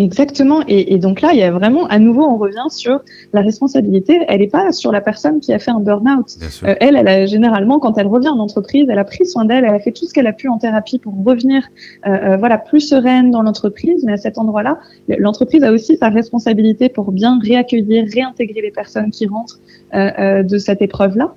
Exactement. 0.00 0.62
Et, 0.66 0.94
et, 0.94 0.98
donc 0.98 1.20
là, 1.20 1.30
il 1.32 1.38
y 1.38 1.42
a 1.42 1.50
vraiment, 1.50 1.86
à 1.86 1.98
nouveau, 1.98 2.24
on 2.24 2.38
revient 2.38 2.68
sur 2.70 3.00
la 3.34 3.42
responsabilité. 3.42 4.18
Elle 4.28 4.40
n'est 4.40 4.48
pas 4.48 4.72
sur 4.72 4.92
la 4.92 5.02
personne 5.02 5.40
qui 5.40 5.52
a 5.52 5.58
fait 5.58 5.70
un 5.70 5.80
burn-out. 5.80 6.26
Euh, 6.64 6.74
elle, 6.80 6.96
elle 6.96 7.08
a 7.08 7.26
généralement, 7.26 7.78
quand 7.78 7.98
elle 7.98 8.06
revient 8.06 8.28
en 8.28 8.38
entreprise, 8.38 8.86
elle 8.88 8.98
a 8.98 9.04
pris 9.04 9.26
soin 9.26 9.44
d'elle, 9.44 9.64
elle 9.64 9.74
a 9.74 9.78
fait 9.78 9.92
tout 9.92 10.06
ce 10.06 10.14
qu'elle 10.14 10.26
a 10.26 10.32
pu 10.32 10.48
en 10.48 10.56
thérapie 10.56 10.98
pour 10.98 11.12
revenir, 11.24 11.64
euh, 12.06 12.10
euh 12.10 12.36
voilà, 12.38 12.56
plus 12.56 12.80
sereine 12.80 13.30
dans 13.30 13.42
l'entreprise. 13.42 14.02
Mais 14.04 14.12
à 14.12 14.16
cet 14.16 14.38
endroit-là, 14.38 14.78
l'entreprise 15.08 15.62
a 15.62 15.70
aussi 15.70 15.98
sa 15.98 16.08
responsabilité 16.08 16.88
pour 16.88 17.12
bien 17.12 17.38
réaccueillir, 17.42 18.06
réintégrer 18.12 18.62
les 18.62 18.70
personnes 18.70 19.10
qui 19.10 19.26
rentrent 19.26 19.60
euh 19.94 20.42
de 20.42 20.58
cette 20.58 20.80
épreuve-là. 20.80 21.34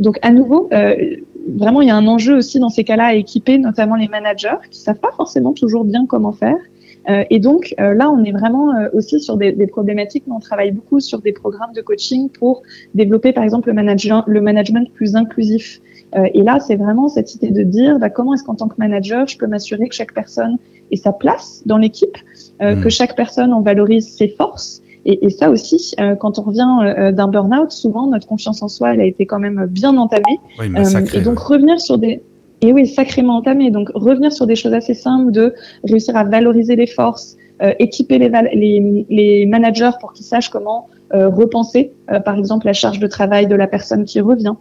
donc 0.00 0.18
à 0.22 0.30
nouveau 0.30 0.68
vraiment, 1.46 1.82
il 1.82 1.88
y 1.88 1.90
a 1.90 1.96
un 1.96 2.06
enjeu 2.06 2.36
aussi 2.36 2.58
dans 2.58 2.68
ces 2.68 2.84
cas-là 2.84 3.06
à 3.06 3.14
équiper 3.14 3.58
notamment 3.58 3.96
les 3.96 4.08
managers 4.08 4.56
qui 4.70 4.80
savent 4.80 4.98
pas 4.98 5.12
forcément 5.16 5.52
toujours 5.52 5.84
bien 5.84 6.06
comment 6.06 6.32
faire. 6.32 6.56
Euh, 7.08 7.24
et 7.30 7.38
donc 7.38 7.74
euh, 7.80 7.94
là, 7.94 8.10
on 8.10 8.24
est 8.24 8.32
vraiment 8.32 8.74
euh, 8.74 8.88
aussi 8.92 9.20
sur 9.20 9.36
des, 9.36 9.52
des, 9.52 9.66
problématiques, 9.66 10.24
mais 10.26 10.34
on 10.34 10.40
travaille 10.40 10.70
beaucoup 10.70 11.00
sur 11.00 11.20
des 11.20 11.32
programmes 11.32 11.72
de 11.74 11.82
coaching 11.82 12.30
pour 12.30 12.62
développer, 12.94 13.32
par 13.32 13.44
exemple, 13.44 13.68
le, 13.68 13.74
management, 13.74 14.24
le 14.26 14.40
management 14.40 14.90
plus 14.92 15.16
inclusif. 15.16 15.80
et 16.14 16.42
là, 16.42 16.60
c'est 16.60 16.76
vraiment 16.76 17.08
cette 17.08 17.34
idée 17.34 17.50
de 17.50 17.62
dire 17.62 17.98
bah, 17.98 18.08
comment 18.08 18.34
est-ce 18.34 18.44
qu'en 18.44 18.54
tant 18.54 18.68
que 18.68 18.76
manager, 18.78 19.26
je 19.26 19.36
peux 19.36 19.46
m'assurer 19.46 19.88
que 19.88 19.94
chaque 19.94 20.14
personne 20.14 20.58
ait 20.92 20.96
sa 20.96 21.12
place 21.12 21.62
dans 21.66 21.76
l'équipe, 21.76 22.16
mmh. 22.60 22.80
que 22.82 22.88
chaque 22.88 23.16
personne 23.16 23.52
en 23.52 23.62
valorise 23.62 24.08
ses 24.08 24.28
forces. 24.28 24.80
Et, 25.06 25.26
et 25.26 25.30
ça 25.30 25.50
aussi, 25.50 25.94
quand 26.20 26.38
on 26.38 26.42
revient 26.42 27.12
d'un 27.12 27.28
burn-out, 27.28 27.72
souvent 27.72 28.06
notre 28.06 28.26
confiance 28.26 28.62
en 28.62 28.68
soi, 28.68 28.94
elle 28.94 29.00
a 29.00 29.06
été 29.06 29.26
quand 29.26 29.40
même 29.40 29.66
bien 29.66 29.96
entamée. 29.96 30.38
Oui, 30.60 30.72
et 31.14 31.20
donc 31.20 31.38
revenir 31.40 31.80
sur 31.80 31.98
des 31.98 32.22
et 32.64 32.72
oui, 32.72 32.86
sacrément 32.86 33.36
entamé. 33.36 33.70
Donc 33.70 33.90
revenir 33.94 34.32
sur 34.32 34.46
des 34.46 34.56
choses 34.56 34.72
assez 34.72 34.94
simples 34.94 35.30
de 35.32 35.54
réussir 35.84 36.16
à 36.16 36.24
valoriser 36.24 36.76
les 36.76 36.86
forces, 36.86 37.36
euh, 37.62 37.72
équiper 37.78 38.18
les, 38.18 39.46
managers 39.46 39.90
pour 40.00 40.14
qu'ils 40.14 40.24
sachent 40.24 40.48
comment 40.48 40.88
euh, 41.12 41.28
repenser, 41.28 41.92
euh, 42.10 42.20
par 42.20 42.38
exemple, 42.38 42.66
la 42.66 42.72
charge 42.72 42.98
de 42.98 43.06
travail 43.06 43.46
de 43.46 43.54
la 43.54 43.66
personne 43.66 44.04
qui 44.04 44.20
revient. 44.20 44.54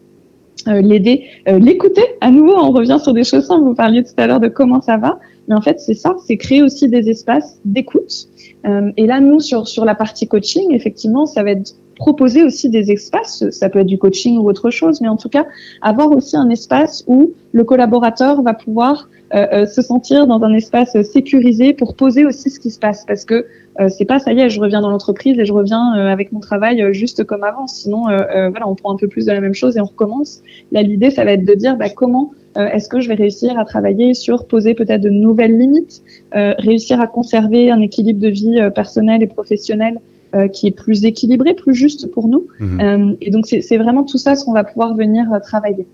L'aider, 0.66 1.26
l'écouter. 1.46 2.04
À 2.22 2.32
nouveau, 2.32 2.56
on 2.56 2.72
revient 2.72 2.98
sur 3.02 3.12
des 3.12 3.26
choses 3.26 3.48
simples. 3.48 3.66
Vous 3.66 3.74
parliez 3.74 4.02
tout 4.02 4.13
à 4.16 4.28
l'heure 4.28 4.39
de 4.39 4.48
comment 4.48 4.82
ça 4.82 4.96
va, 4.96 5.20
mais 5.50 5.56
en 5.56 5.62
fait, 5.62 5.82
c'est 5.82 5.96
ça, 5.96 6.16
c'est 6.26 6.38
créer 6.38 6.63
aussi 6.63 6.88
des 6.88 7.10
espaces 7.10 7.60
d'écoute. 7.66 8.30
et 8.63 9.06
là, 9.06 9.20
nous, 9.20 9.42
sur 9.42 9.68
sur 9.68 9.84
la 9.84 9.94
partie 9.94 10.26
coaching, 10.26 10.72
effectivement, 10.72 11.26
ça 11.26 11.44
va 11.44 11.52
être 11.52 11.74
proposer 12.04 12.44
aussi 12.44 12.70
des 12.70 12.92
espaces, 12.92 13.50
ça 13.52 13.70
peut 13.70 13.80
être 13.80 13.88
du 13.88 13.98
coaching 13.98 14.38
ou 14.38 14.50
autre 14.50 14.70
chose, 14.72 15.00
mais 15.00 15.08
en 15.08 15.16
tout 15.16 15.30
cas 15.30 15.46
avoir 15.82 16.12
aussi 16.12 16.36
un 16.36 16.50
espace 16.50 17.06
où 17.08 17.32
le 17.54 17.63
collaborateur 17.63 18.42
va 18.42 18.54
pouvoir 18.54 19.08
euh, 19.34 19.48
euh, 19.54 19.66
se 19.66 19.82
sentir 19.82 20.28
dans 20.28 20.44
un 20.44 20.54
espace 20.54 21.02
sécurisé 21.04 21.72
pour 21.74 21.96
poser 21.96 22.26
aussi 22.26 22.50
ce 22.50 22.60
qui 22.60 22.72
se 22.72 22.78
passe, 22.78 23.06
parce 23.08 23.24
que 23.24 23.46
euh, 23.80 23.88
c'est 23.88 24.04
pas 24.04 24.20
ça 24.20 24.34
y 24.34 24.39
est, 24.42 24.50
je 24.50 24.60
reviens 24.60 24.82
dans 24.82 24.89
l'entreprise 24.89 25.39
et 25.39 25.46
je 25.46 25.54
reviens 25.54 25.94
avec 25.94 26.34
mon 26.34 26.42
travail 26.42 26.94
juste 26.94 27.24
comme 27.24 27.46
avant. 27.46 27.68
Sinon, 27.68 28.02
voilà, 28.04 28.68
on 28.68 28.76
prend 28.76 28.92
un 28.94 28.98
peu 28.98 29.08
plus 29.08 29.26
de 29.28 29.32
la 29.32 29.39
même 29.39 29.54
chose 29.54 29.78
et 29.78 29.82
on 29.82 29.86
recommence. 29.86 30.42
Là, 30.74 30.82
l'idée, 30.82 31.10
ça 31.10 31.24
va 31.24 31.32
être 31.32 31.46
de 31.46 31.54
dire 31.54 31.78
bah, 31.78 31.89
comment 31.89 32.32
est-ce 32.56 32.89
que 32.89 33.00
je 33.00 33.08
vais 33.08 33.16
réussir 33.16 33.58
à 33.58 33.63
travailler 33.63 34.13
sur 34.13 34.46
poser 34.46 34.74
peut-être 34.74 35.02
de 35.02 35.10
nouvelles 35.10 35.58
limites, 35.58 36.04
réussir 36.34 37.00
à 37.00 37.08
conserver 37.08 37.72
un 37.72 37.82
équilibre 37.82 38.20
de 38.20 38.30
vie 38.30 38.60
personnelle 38.76 39.24
et 39.24 39.28
professionnelle 39.28 40.00
euh, 40.36 40.48
qui 40.48 40.65
est 40.65 40.72
plus 40.72 41.06
équilibré, 41.06 41.54
plus 41.54 41.76
juste 41.76 42.10
pour 42.10 42.28
nous. 42.28 42.48
Mhm. 42.60 42.80
Euh, 42.82 43.15
et 43.22 43.30
donc, 43.30 43.46
c'est 43.46 43.78
vraiment 43.78 44.04
tout 44.04 44.17
ça 44.17 44.36
ce 44.36 44.43
qu'on 44.43 44.54
va 44.54 44.63
pouvoir 44.63 44.96
venir 44.96 45.32
euh, 45.32 45.38
travailler. 45.39 45.86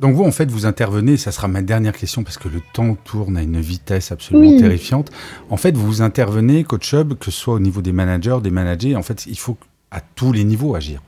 Donc 0.00 0.16
vous, 0.16 0.24
en 0.24 0.32
fait, 0.32 0.50
vous 0.50 0.66
intervenez, 0.66 1.16
ça 1.16 1.30
sera 1.30 1.46
ma 1.46 1.62
dernière 1.62 1.96
question 1.96 2.24
parce 2.24 2.36
que 2.36 2.48
le 2.48 2.58
temps 2.74 2.96
tourne 3.04 3.36
à 3.36 3.42
une 3.42 3.60
vitesse 3.60 4.10
absolument 4.10 4.58
terrifiante. 4.58 5.10
En 5.50 5.56
fait, 5.56 5.76
vous 5.76 6.02
intervenez, 6.02 6.64
Coach 6.64 6.92
Hub, 6.94 7.14
que 7.14 7.26
ce 7.26 7.30
soit 7.30 7.54
au 7.54 7.60
niveau 7.60 7.80
des 7.80 7.92
managers, 7.92 8.38
des 8.42 8.50
managers, 8.50 8.96
en 8.96 9.02
fait, 9.02 9.24
il 9.26 9.38
faut 9.38 9.56
à 9.92 10.00
tous 10.00 10.32
les 10.32 10.42
niveaux 10.42 10.74
agir. 10.74 11.00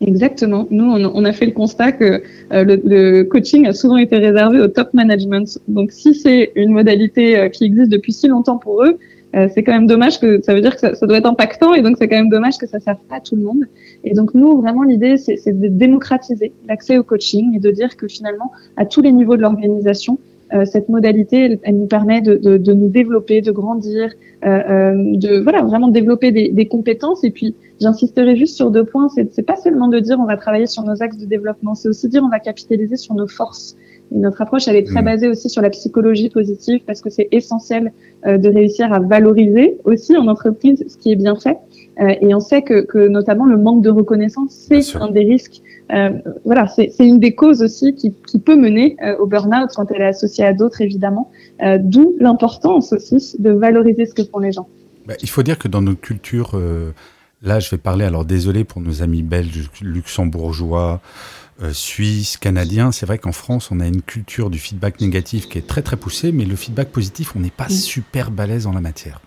Exactement. 0.00 0.66
Nous, 0.70 0.90
on, 0.90 1.24
a 1.26 1.32
fait 1.34 1.46
le 1.46 1.52
constat 1.52 1.92
que 1.92 2.22
le, 2.50 2.80
le, 2.84 3.24
coaching 3.24 3.66
a 3.66 3.74
souvent 3.74 3.98
été 3.98 4.16
réservé 4.16 4.60
au 4.60 4.68
top 4.68 4.94
management. 4.94 5.58
Donc, 5.68 5.92
si 5.92 6.14
c'est 6.14 6.52
une 6.54 6.72
modalité 6.72 7.50
qui 7.52 7.64
existe 7.64 7.90
depuis 7.90 8.14
si 8.14 8.28
longtemps 8.28 8.58
pour 8.58 8.82
eux, 8.82 8.98
euh, 9.36 9.48
c'est 9.52 9.62
quand 9.62 9.72
même 9.72 9.86
dommage 9.86 10.18
que 10.20 10.40
ça 10.42 10.54
veut 10.54 10.60
dire 10.60 10.74
que 10.74 10.80
ça, 10.80 10.94
ça 10.94 11.06
doit 11.06 11.18
être 11.18 11.26
impactant 11.26 11.74
et 11.74 11.82
donc 11.82 11.96
c'est 11.98 12.08
quand 12.08 12.16
même 12.16 12.28
dommage 12.28 12.58
que 12.58 12.66
ça 12.66 12.80
serve 12.80 12.98
pas 13.08 13.16
à 13.16 13.20
tout 13.20 13.36
le 13.36 13.42
monde. 13.42 13.64
Et 14.04 14.14
donc 14.14 14.34
nous 14.34 14.60
vraiment 14.60 14.82
l'idée 14.82 15.16
c'est 15.16 15.52
de 15.52 15.68
démocratiser 15.68 16.52
l'accès 16.68 16.98
au 16.98 17.02
coaching 17.02 17.54
et 17.56 17.60
de 17.60 17.70
dire 17.70 17.96
que 17.96 18.08
finalement 18.08 18.52
à 18.76 18.86
tous 18.86 19.02
les 19.02 19.12
niveaux 19.12 19.36
de 19.36 19.42
l'organisation 19.42 20.18
euh, 20.54 20.64
cette 20.64 20.88
modalité, 20.88 21.58
elle, 21.64 21.76
nous 21.76 21.86
permet 21.86 22.20
de, 22.20 22.36
de, 22.36 22.56
de, 22.56 22.72
nous 22.72 22.88
développer, 22.88 23.40
de 23.40 23.50
grandir, 23.50 24.12
euh, 24.44 24.60
euh 24.70 25.16
de 25.16 25.40
voilà 25.40 25.62
vraiment 25.62 25.88
développer 25.88 26.30
des, 26.30 26.50
des 26.50 26.66
compétences. 26.66 27.24
Et 27.24 27.30
puis, 27.30 27.56
j'insisterai 27.80 28.36
juste 28.36 28.54
sur 28.54 28.70
deux 28.70 28.84
points. 28.84 29.08
C'est 29.08 29.42
pas 29.42 29.56
seulement 29.56 29.88
de 29.88 29.98
dire 29.98 30.18
on 30.20 30.24
va 30.24 30.36
travailler 30.36 30.66
sur 30.66 30.84
nos 30.84 31.02
axes 31.02 31.18
de 31.18 31.26
développement, 31.26 31.74
c'est 31.74 31.88
aussi 31.88 32.08
dire 32.08 32.22
on 32.24 32.28
va 32.28 32.38
capitaliser 32.38 32.96
sur 32.96 33.14
nos 33.14 33.26
forces. 33.26 33.76
Et 34.12 34.18
notre 34.18 34.40
approche, 34.42 34.68
elle 34.68 34.76
est 34.76 34.86
très 34.86 35.02
mmh. 35.02 35.04
basée 35.04 35.28
aussi 35.28 35.48
sur 35.48 35.62
la 35.62 35.70
psychologie 35.70 36.30
positive 36.30 36.80
parce 36.86 37.00
que 37.00 37.10
c'est 37.10 37.28
essentiel 37.32 37.92
euh, 38.26 38.38
de 38.38 38.48
réussir 38.48 38.92
à 38.92 39.00
valoriser 39.00 39.78
aussi 39.84 40.16
en 40.16 40.28
entreprise 40.28 40.84
ce 40.88 40.96
qui 40.96 41.12
est 41.12 41.16
bien 41.16 41.36
fait. 41.36 41.58
Euh, 42.00 42.14
et 42.20 42.34
on 42.34 42.40
sait 42.40 42.62
que, 42.62 42.82
que, 42.82 43.08
notamment 43.08 43.46
le 43.46 43.56
manque 43.56 43.82
de 43.82 43.90
reconnaissance, 43.90 44.52
c'est 44.68 44.96
un 44.96 45.10
des 45.10 45.24
risques. 45.24 45.62
Euh, 45.92 46.10
voilà, 46.44 46.66
c'est 46.66 46.92
une 46.98 47.20
des 47.20 47.34
causes 47.34 47.62
aussi 47.62 47.94
qui, 47.94 48.12
qui 48.26 48.38
peut 48.40 48.56
mener 48.56 48.96
euh, 49.02 49.16
au 49.18 49.26
burn-out 49.26 49.70
quand 49.74 49.90
elle 49.92 50.02
est 50.02 50.06
associée 50.06 50.44
à 50.44 50.52
d'autres, 50.52 50.80
évidemment. 50.80 51.30
Euh, 51.62 51.78
d'où 51.80 52.16
l'importance 52.18 52.92
aussi 52.92 53.36
de 53.38 53.50
valoriser 53.50 54.06
ce 54.06 54.14
que 54.14 54.24
font 54.24 54.38
les 54.38 54.52
gens. 54.52 54.68
Bah, 55.06 55.14
il 55.22 55.28
faut 55.28 55.42
dire 55.42 55.58
que 55.58 55.68
dans 55.68 55.82
notre 55.82 56.00
culture, 56.00 56.60
là, 57.46 57.60
je 57.60 57.70
vais 57.70 57.78
parler. 57.78 58.04
Alors 58.04 58.24
désolé 58.24 58.64
pour 58.64 58.82
nos 58.82 59.02
amis 59.02 59.22
belges, 59.22 59.70
luxembourgeois. 59.80 61.00
Euh, 61.62 61.72
suisse, 61.72 62.36
canadien. 62.36 62.92
C'est 62.92 63.06
vrai 63.06 63.16
qu'en 63.16 63.32
France, 63.32 63.70
on 63.70 63.80
a 63.80 63.86
une 63.86 64.02
culture 64.02 64.50
du 64.50 64.58
feedback 64.58 65.00
négatif 65.00 65.48
qui 65.48 65.56
est 65.56 65.66
très 65.66 65.80
très 65.80 65.96
poussée, 65.96 66.30
mais 66.30 66.44
le 66.44 66.54
feedback 66.54 66.88
positif, 66.88 67.34
on 67.34 67.40
n'est 67.40 67.48
pas 67.48 67.70
super 67.70 68.30
balèze 68.30 68.66
en 68.66 68.72
la 68.72 68.82
matière. 68.82 69.22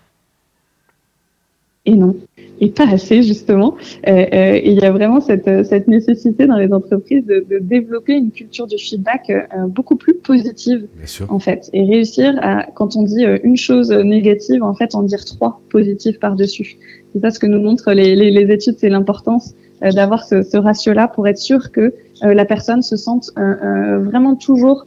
Et 1.85 1.95
non, 1.95 2.15
et 2.59 2.69
pas 2.69 2.87
assez 2.87 3.23
justement. 3.23 3.77
Euh, 4.07 4.25
euh, 4.31 4.59
il 4.63 4.73
y 4.73 4.85
a 4.85 4.91
vraiment 4.91 5.21
cette, 5.21 5.65
cette, 5.65 5.87
nécessité 5.87 6.45
dans 6.45 6.57
les 6.57 6.71
entreprises 6.71 7.25
de, 7.25 7.43
de 7.49 7.57
développer 7.57 8.13
une 8.13 8.29
culture 8.29 8.67
du 8.67 8.77
feedback 8.77 9.31
beaucoup 9.69 9.95
plus 9.95 10.13
positive, 10.13 10.85
en 11.29 11.39
fait, 11.39 11.71
et 11.73 11.83
réussir 11.83 12.37
à, 12.43 12.67
quand 12.75 12.95
on 12.95 13.01
dit 13.01 13.23
une 13.43 13.57
chose 13.57 13.89
négative, 13.89 14.61
en 14.61 14.75
fait, 14.75 14.93
en 14.93 15.01
dire 15.01 15.25
trois 15.25 15.61
positives 15.69 16.19
par 16.19 16.35
dessus. 16.35 16.77
C'est 17.13 17.21
ça 17.21 17.31
ce 17.31 17.39
que 17.39 17.47
nous 17.47 17.61
montrent 17.61 17.91
les, 17.91 18.15
les, 18.15 18.31
les 18.31 18.53
études, 18.53 18.75
c'est 18.77 18.89
l'importance 18.89 19.53
d'avoir 19.81 20.25
ce, 20.25 20.41
ce 20.41 20.57
ratio-là 20.57 21.07
pour 21.07 21.27
être 21.27 21.37
sûr 21.37 21.71
que 21.71 21.93
euh, 22.23 22.33
la 22.33 22.45
personne 22.45 22.81
se 22.81 22.97
sente 22.97 23.31
euh, 23.37 23.53
euh, 23.63 23.99
vraiment 23.99 24.35
toujours 24.35 24.85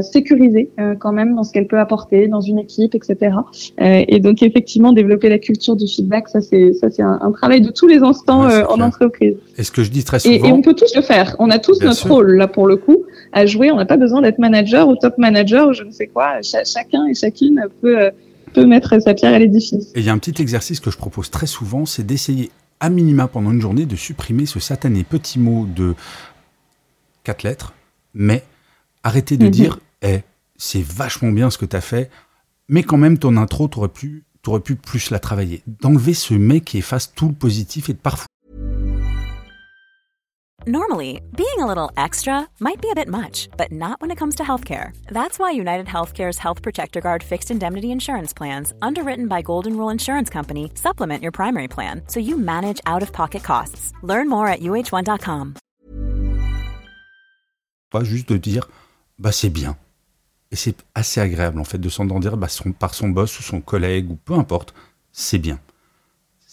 sécurisée 0.00 0.70
quand 1.00 1.12
même 1.12 1.34
dans 1.34 1.42
ce 1.42 1.52
qu'elle 1.52 1.66
peut 1.66 1.78
apporter 1.78 2.28
dans 2.28 2.40
une 2.40 2.58
équipe, 2.58 2.94
etc. 2.94 3.36
et 3.78 4.20
donc 4.20 4.42
effectivement 4.42 4.94
développer 4.94 5.28
la 5.28 5.38
culture 5.38 5.76
du 5.76 5.86
feedback, 5.86 6.30
ça 6.30 6.40
c'est 6.40 6.72
ça 6.72 6.88
c'est 6.88 7.02
un, 7.02 7.30
travail 7.32 7.60
de 7.60 7.70
tous 7.70 7.86
les 7.86 7.98
instants 7.98 8.48
en 8.70 8.80
entreprise. 8.80 9.36
Et 9.58 9.64
ce 9.64 9.70
que 9.70 9.82
je 9.82 9.90
dis 9.90 10.02
très 10.02 10.18
souvent. 10.18 10.34
Et, 10.34 10.50
on 10.50 10.62
peut 10.62 10.72
tous 10.72 10.96
le 10.96 11.02
faire. 11.02 11.36
On 11.40 11.50
a 11.50 11.58
tous 11.58 11.82
notre 11.82 12.08
rôle 12.08 12.36
là 12.36 12.48
pour 12.48 12.66
le 12.66 12.76
coup 12.76 13.04
à 13.34 13.44
jouer. 13.44 13.70
On 13.70 13.76
n'a 13.76 13.84
pas 13.84 13.98
besoin 13.98 14.22
d'être 14.22 14.38
manager 14.38 14.88
ou 14.88 14.96
top 14.96 15.18
manager 15.18 15.68
ou 15.68 15.74
je 15.74 15.82
ne 15.82 15.90
sais 15.90 16.06
quoi. 16.06 16.40
chacun 16.40 17.04
et 17.04 17.12
chacune 17.12 17.62
peut 17.82 18.12
peut 18.56 18.66
mettre 18.66 18.98
sa 19.00 19.14
pierre 19.14 19.34
à 19.34 19.38
l'édifice. 19.38 19.92
Et 19.94 20.00
il 20.00 20.04
y 20.04 20.08
a 20.08 20.12
un 20.12 20.18
petit 20.18 20.40
exercice 20.40 20.80
que 20.80 20.90
je 20.90 20.96
propose 20.96 21.30
très 21.30 21.46
souvent, 21.46 21.86
c'est 21.86 22.04
d'essayer 22.04 22.50
à 22.80 22.88
minima 22.90 23.28
pendant 23.28 23.52
une 23.52 23.60
journée 23.60 23.86
de 23.86 23.96
supprimer 23.96 24.46
ce 24.46 24.60
satané 24.60 25.04
petit 25.04 25.38
mot 25.38 25.66
de 25.66 25.94
quatre 27.22 27.42
lettres, 27.42 27.74
mais 28.14 28.44
arrêtez 29.02 29.36
de 29.36 29.44
mhm. 29.44 29.50
dire 29.50 29.78
eh, 30.02 30.20
c'est 30.56 30.82
vachement 30.82 31.30
bien 31.32 31.50
ce 31.50 31.58
que 31.58 31.66
tu 31.66 31.76
as 31.76 31.80
fait, 31.80 32.10
mais 32.68 32.82
quand 32.82 32.96
même 32.96 33.18
ton 33.18 33.36
intro, 33.36 33.68
tu 33.68 33.78
aurais 33.78 33.88
pu, 33.88 34.24
aurais 34.46 34.60
pu 34.60 34.76
plus 34.76 35.10
la 35.10 35.18
travailler. 35.18 35.62
D'enlever 35.66 36.14
ce 36.14 36.34
mec 36.34 36.64
qui 36.64 36.78
efface 36.78 37.12
tout 37.14 37.28
le 37.28 37.34
positif 37.34 37.90
et 37.90 37.92
de 37.92 37.98
parfois. 37.98 38.26
Normally, 40.68 41.20
being 41.36 41.58
a 41.58 41.66
little 41.68 41.92
extra 41.96 42.48
might 42.58 42.80
be 42.80 42.90
a 42.90 42.94
bit 42.96 43.06
much, 43.06 43.48
but 43.56 43.70
not 43.70 44.00
when 44.00 44.10
it 44.10 44.18
comes 44.18 44.34
to 44.34 44.42
healthcare. 44.42 44.90
That's 45.12 45.38
why 45.38 45.52
United 45.52 45.86
Healthcare's 45.86 46.38
Health 46.38 46.60
Protector 46.60 47.00
Guard 47.00 47.22
fixed 47.22 47.52
indemnity 47.52 47.92
insurance 47.92 48.34
plans, 48.34 48.72
underwritten 48.82 49.28
by 49.28 49.42
Golden 49.42 49.76
Rule 49.76 49.90
Insurance 49.92 50.28
Company, 50.28 50.72
supplement 50.74 51.22
your 51.22 51.30
primary 51.30 51.68
plan 51.68 52.02
so 52.08 52.18
you 52.18 52.36
manage 52.36 52.80
out 52.84 53.00
of 53.00 53.12
pocket 53.12 53.44
costs. 53.44 53.92
Learn 54.02 54.28
more 54.28 54.48
at 54.48 54.58
uh1.com. 54.58 55.54
Pas 57.92 58.02
juste 58.02 58.28
de 58.28 58.36
dire, 58.36 58.68
bah 59.20 59.30
c'est 59.30 59.50
bien. 59.50 59.76
Et 60.50 60.56
c'est 60.56 60.82
assez 60.96 61.20
agréable 61.20 61.60
en 61.60 61.64
fait 61.64 61.78
de 61.78 61.88
s'entendre 61.88 62.36
bah, 62.36 62.48
son, 62.48 62.72
par 62.72 62.92
son 62.92 63.10
boss 63.10 63.38
ou 63.38 63.44
son 63.44 63.60
collègue 63.60 64.10
ou 64.10 64.16
peu 64.16 64.34
importe, 64.34 64.74
c'est 65.12 65.38
bien. 65.38 65.60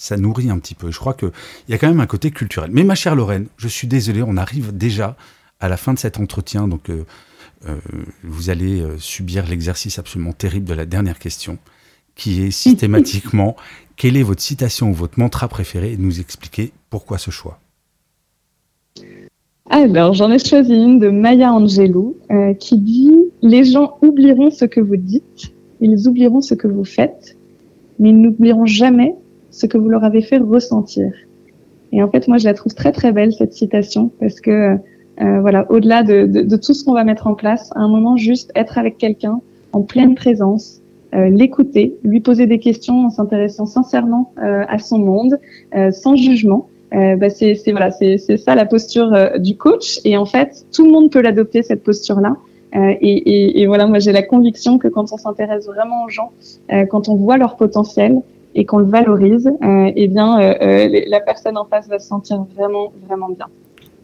Ça 0.04 0.18
nourrit 0.18 0.50
un 0.50 0.60
petit 0.60 0.76
peu. 0.76 0.92
Je 0.92 1.00
crois 1.00 1.14
qu'il 1.14 1.32
y 1.70 1.74
a 1.74 1.78
quand 1.78 1.88
même 1.88 2.02
un 2.02 2.06
côté 2.06 2.30
culturel. 2.30 2.70
Mais 2.74 2.84
ma 2.84 2.94
chère 2.94 3.16
Lorraine, 3.16 3.48
je 3.56 3.70
suis 3.70 3.88
désolé, 3.88 4.22
on 4.22 4.36
arrive 4.36 4.76
déjà 4.76 5.16
à 5.62 5.70
la 5.70 5.78
fin 5.78 5.94
de 5.94 5.98
cet 5.98 6.20
entretien, 6.20 6.68
donc 6.68 6.90
euh, 6.90 7.06
euh, 7.70 7.78
vous 8.22 8.50
allez 8.50 8.82
euh, 8.82 8.98
subir 8.98 9.48
l'exercice 9.48 10.00
absolument 10.00 10.34
terrible 10.34 10.66
de 10.66 10.74
la 10.74 10.86
dernière 10.86 11.20
question, 11.20 11.58
qui 12.16 12.44
est 12.44 12.52
systématiquement 12.66 13.56
quelle 13.96 14.18
est 14.18 14.24
votre 14.24 14.42
citation 14.42 14.90
ou 14.90 14.94
votre 14.94 15.18
mantra 15.18 15.48
préféré 15.48 15.94
et 15.94 15.98
nous 15.98 16.20
expliquer 16.20 16.74
pourquoi 16.90 17.18
ce 17.18 17.32
choix? 17.32 17.62
Alors, 19.70 20.14
j'en 20.14 20.30
ai 20.34 20.40
choisi 20.40 20.74
une 20.74 21.00
de 21.00 21.12
Maya 21.12 21.54
Angelou 21.54 22.18
euh, 22.30 22.54
qui 22.56 22.78
dit 22.78 23.16
Les 23.42 23.64
gens 23.64 24.00
oublieront 24.02 24.52
ce 24.52 24.66
que 24.66 24.82
vous 24.82 24.98
dites, 24.98 25.54
ils 25.80 26.10
oublieront 26.10 26.42
ce 26.42 26.56
que 26.56 26.68
vous 26.68 26.84
faites, 26.84 27.38
mais 28.00 28.10
ils 28.10 28.20
n'oublieront 28.20 28.66
jamais 28.66 29.16
ce 29.54 29.66
que 29.66 29.78
vous 29.78 29.88
leur 29.88 30.04
avez 30.04 30.22
fait 30.22 30.38
ressentir. 30.38 31.14
Et 31.94 32.02
en 32.04 32.10
fait, 32.10 32.28
moi, 32.28 32.38
je 32.38 32.46
la 32.46 32.54
trouve 32.54 32.74
très 32.74 32.92
très 32.92 33.12
belle 33.12 33.32
cette 33.32 33.54
citation 33.54 34.12
parce 34.20 34.42
que 34.42 34.78
euh, 35.22 35.42
voilà, 35.42 35.72
au-delà 35.72 36.02
de, 36.04 36.26
de, 36.26 36.42
de, 36.42 36.56
tout 36.58 36.74
ce 36.74 36.84
qu'on 36.84 36.94
va 36.94 37.04
mettre 37.04 37.28
en 37.28 37.36
place, 37.36 37.70
à 37.76 37.82
un 37.82 37.88
moment 37.88 38.18
juste 38.18 38.52
être 38.56 38.80
avec 38.80 38.98
quelqu'un 38.98 39.40
en 39.72 39.82
pleine 39.82 40.16
présence, 40.16 40.82
euh, 41.14 41.30
l'écouter, 41.30 41.96
lui 42.04 42.22
poser 42.22 42.48
des 42.48 42.58
questions 42.58 43.06
en 43.06 43.10
s'intéressant 43.12 43.68
sincèrement 43.68 44.34
euh, 44.42 44.64
à 44.68 44.80
son 44.80 44.98
monde, 44.98 45.40
euh, 45.76 45.92
sans 45.92 46.16
jugement. 46.16 46.70
Bah 46.92 47.32
c'est 47.32 47.56
voilà, 47.72 47.90
c'est 47.90 48.38
ça 48.38 48.54
la 48.54 48.66
posture 48.66 49.40
du 49.40 49.58
coach. 49.58 50.00
Et 50.06 50.16
en 50.16 50.26
fait, 50.26 50.64
tout 50.72 50.86
le 50.86 50.92
monde 50.92 51.10
peut 51.10 51.22
l'adopter 51.22 51.64
cette 51.64 51.82
posture-là. 51.82 52.38
Et, 52.76 52.92
et, 53.02 53.62
et, 53.62 53.66
voilà, 53.66 53.88
moi 53.88 53.98
j'ai 53.98 54.12
la 54.12 54.22
conviction 54.22 54.78
que 54.78 54.88
quand 54.88 55.12
on 55.12 55.18
s'intéresse 55.18 55.66
vraiment 55.66 56.04
aux 56.04 56.10
gens, 56.10 56.32
quand 56.92 57.10
on 57.10 57.16
voit 57.16 57.38
leur 57.38 57.56
potentiel, 57.56 58.22
et 58.56 58.66
qu'on 58.66 58.78
le 58.78 58.86
valorise, 58.86 59.48
euh, 59.48 59.92
eh 59.96 60.08
bien, 60.08 60.40
euh, 60.40 60.54
euh, 60.62 61.02
la 61.08 61.20
personne 61.20 61.58
en 61.58 61.66
face 61.66 61.88
va 61.88 62.00
se 62.00 62.08
sentir 62.08 62.46
vraiment, 62.56 62.94
vraiment 63.08 63.30
bien. 63.30 63.48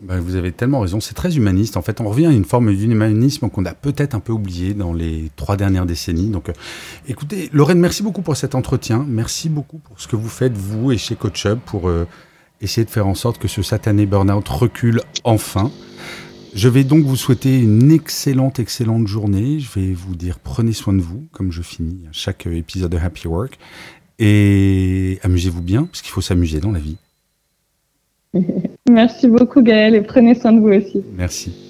Bah, 0.01 0.15
vous 0.19 0.35
avez 0.35 0.53
tellement 0.53 0.79
raison, 0.79 1.01
c'est 1.01 1.13
très 1.13 1.35
humaniste. 1.35 1.75
En 1.75 1.81
fait, 1.81 1.99
on 1.99 2.07
revient 2.07 2.27
à 2.27 2.31
une 2.31 2.45
forme 2.45 2.73
d'humanisme 2.73 3.49
qu'on 3.49 3.65
a 3.65 3.73
peut-être 3.73 4.15
un 4.15 4.21
peu 4.21 4.31
oublié 4.31 4.73
dans 4.73 4.93
les 4.93 5.29
trois 5.35 5.57
dernières 5.57 5.85
décennies. 5.85 6.29
Donc, 6.29 6.51
écoutez, 7.07 7.49
Lorraine, 7.51 7.79
merci 7.79 8.01
beaucoup 8.01 8.21
pour 8.21 8.37
cet 8.37 8.55
entretien. 8.55 9.05
Merci 9.07 9.49
beaucoup 9.49 9.77
pour 9.77 9.99
ce 9.99 10.07
que 10.07 10.15
vous 10.15 10.29
faites, 10.29 10.53
vous 10.53 10.93
et 10.93 10.97
chez 10.97 11.15
CoachUp, 11.15 11.59
pour 11.65 11.91
essayer 12.61 12.85
de 12.85 12.89
faire 12.89 13.07
en 13.07 13.15
sorte 13.15 13.39
que 13.39 13.49
ce 13.49 13.61
satané 13.61 14.05
burn-out 14.05 14.47
recule 14.47 15.01
enfin. 15.25 15.69
Je 16.55 16.67
vais 16.67 16.83
donc 16.83 17.03
vous 17.03 17.15
souhaiter 17.15 17.59
une 17.59 17.91
excellente, 17.91 18.57
excellente 18.57 19.05
journée. 19.05 19.59
Je 19.59 19.69
vais 19.79 19.93
vous 19.93 20.15
dire 20.15 20.39
prenez 20.39 20.73
soin 20.73 20.93
de 20.93 21.01
vous, 21.01 21.27
comme 21.31 21.51
je 21.51 21.61
finis 21.61 22.05
chaque 22.11 22.47
épisode 22.47 22.91
de 22.91 22.97
Happy 22.97 23.27
Work. 23.27 23.59
Et 24.19 25.19
amusez-vous 25.23 25.61
bien, 25.61 25.85
parce 25.85 26.01
qu'il 26.01 26.11
faut 26.11 26.21
s'amuser 26.21 26.59
dans 26.59 26.71
la 26.71 26.79
vie. 26.79 26.97
Merci 28.89 29.27
beaucoup 29.27 29.61
Gaël 29.61 29.95
et 29.95 30.01
prenez 30.01 30.35
soin 30.35 30.51
de 30.51 30.59
vous 30.59 30.69
aussi. 30.69 31.01
Merci. 31.15 31.68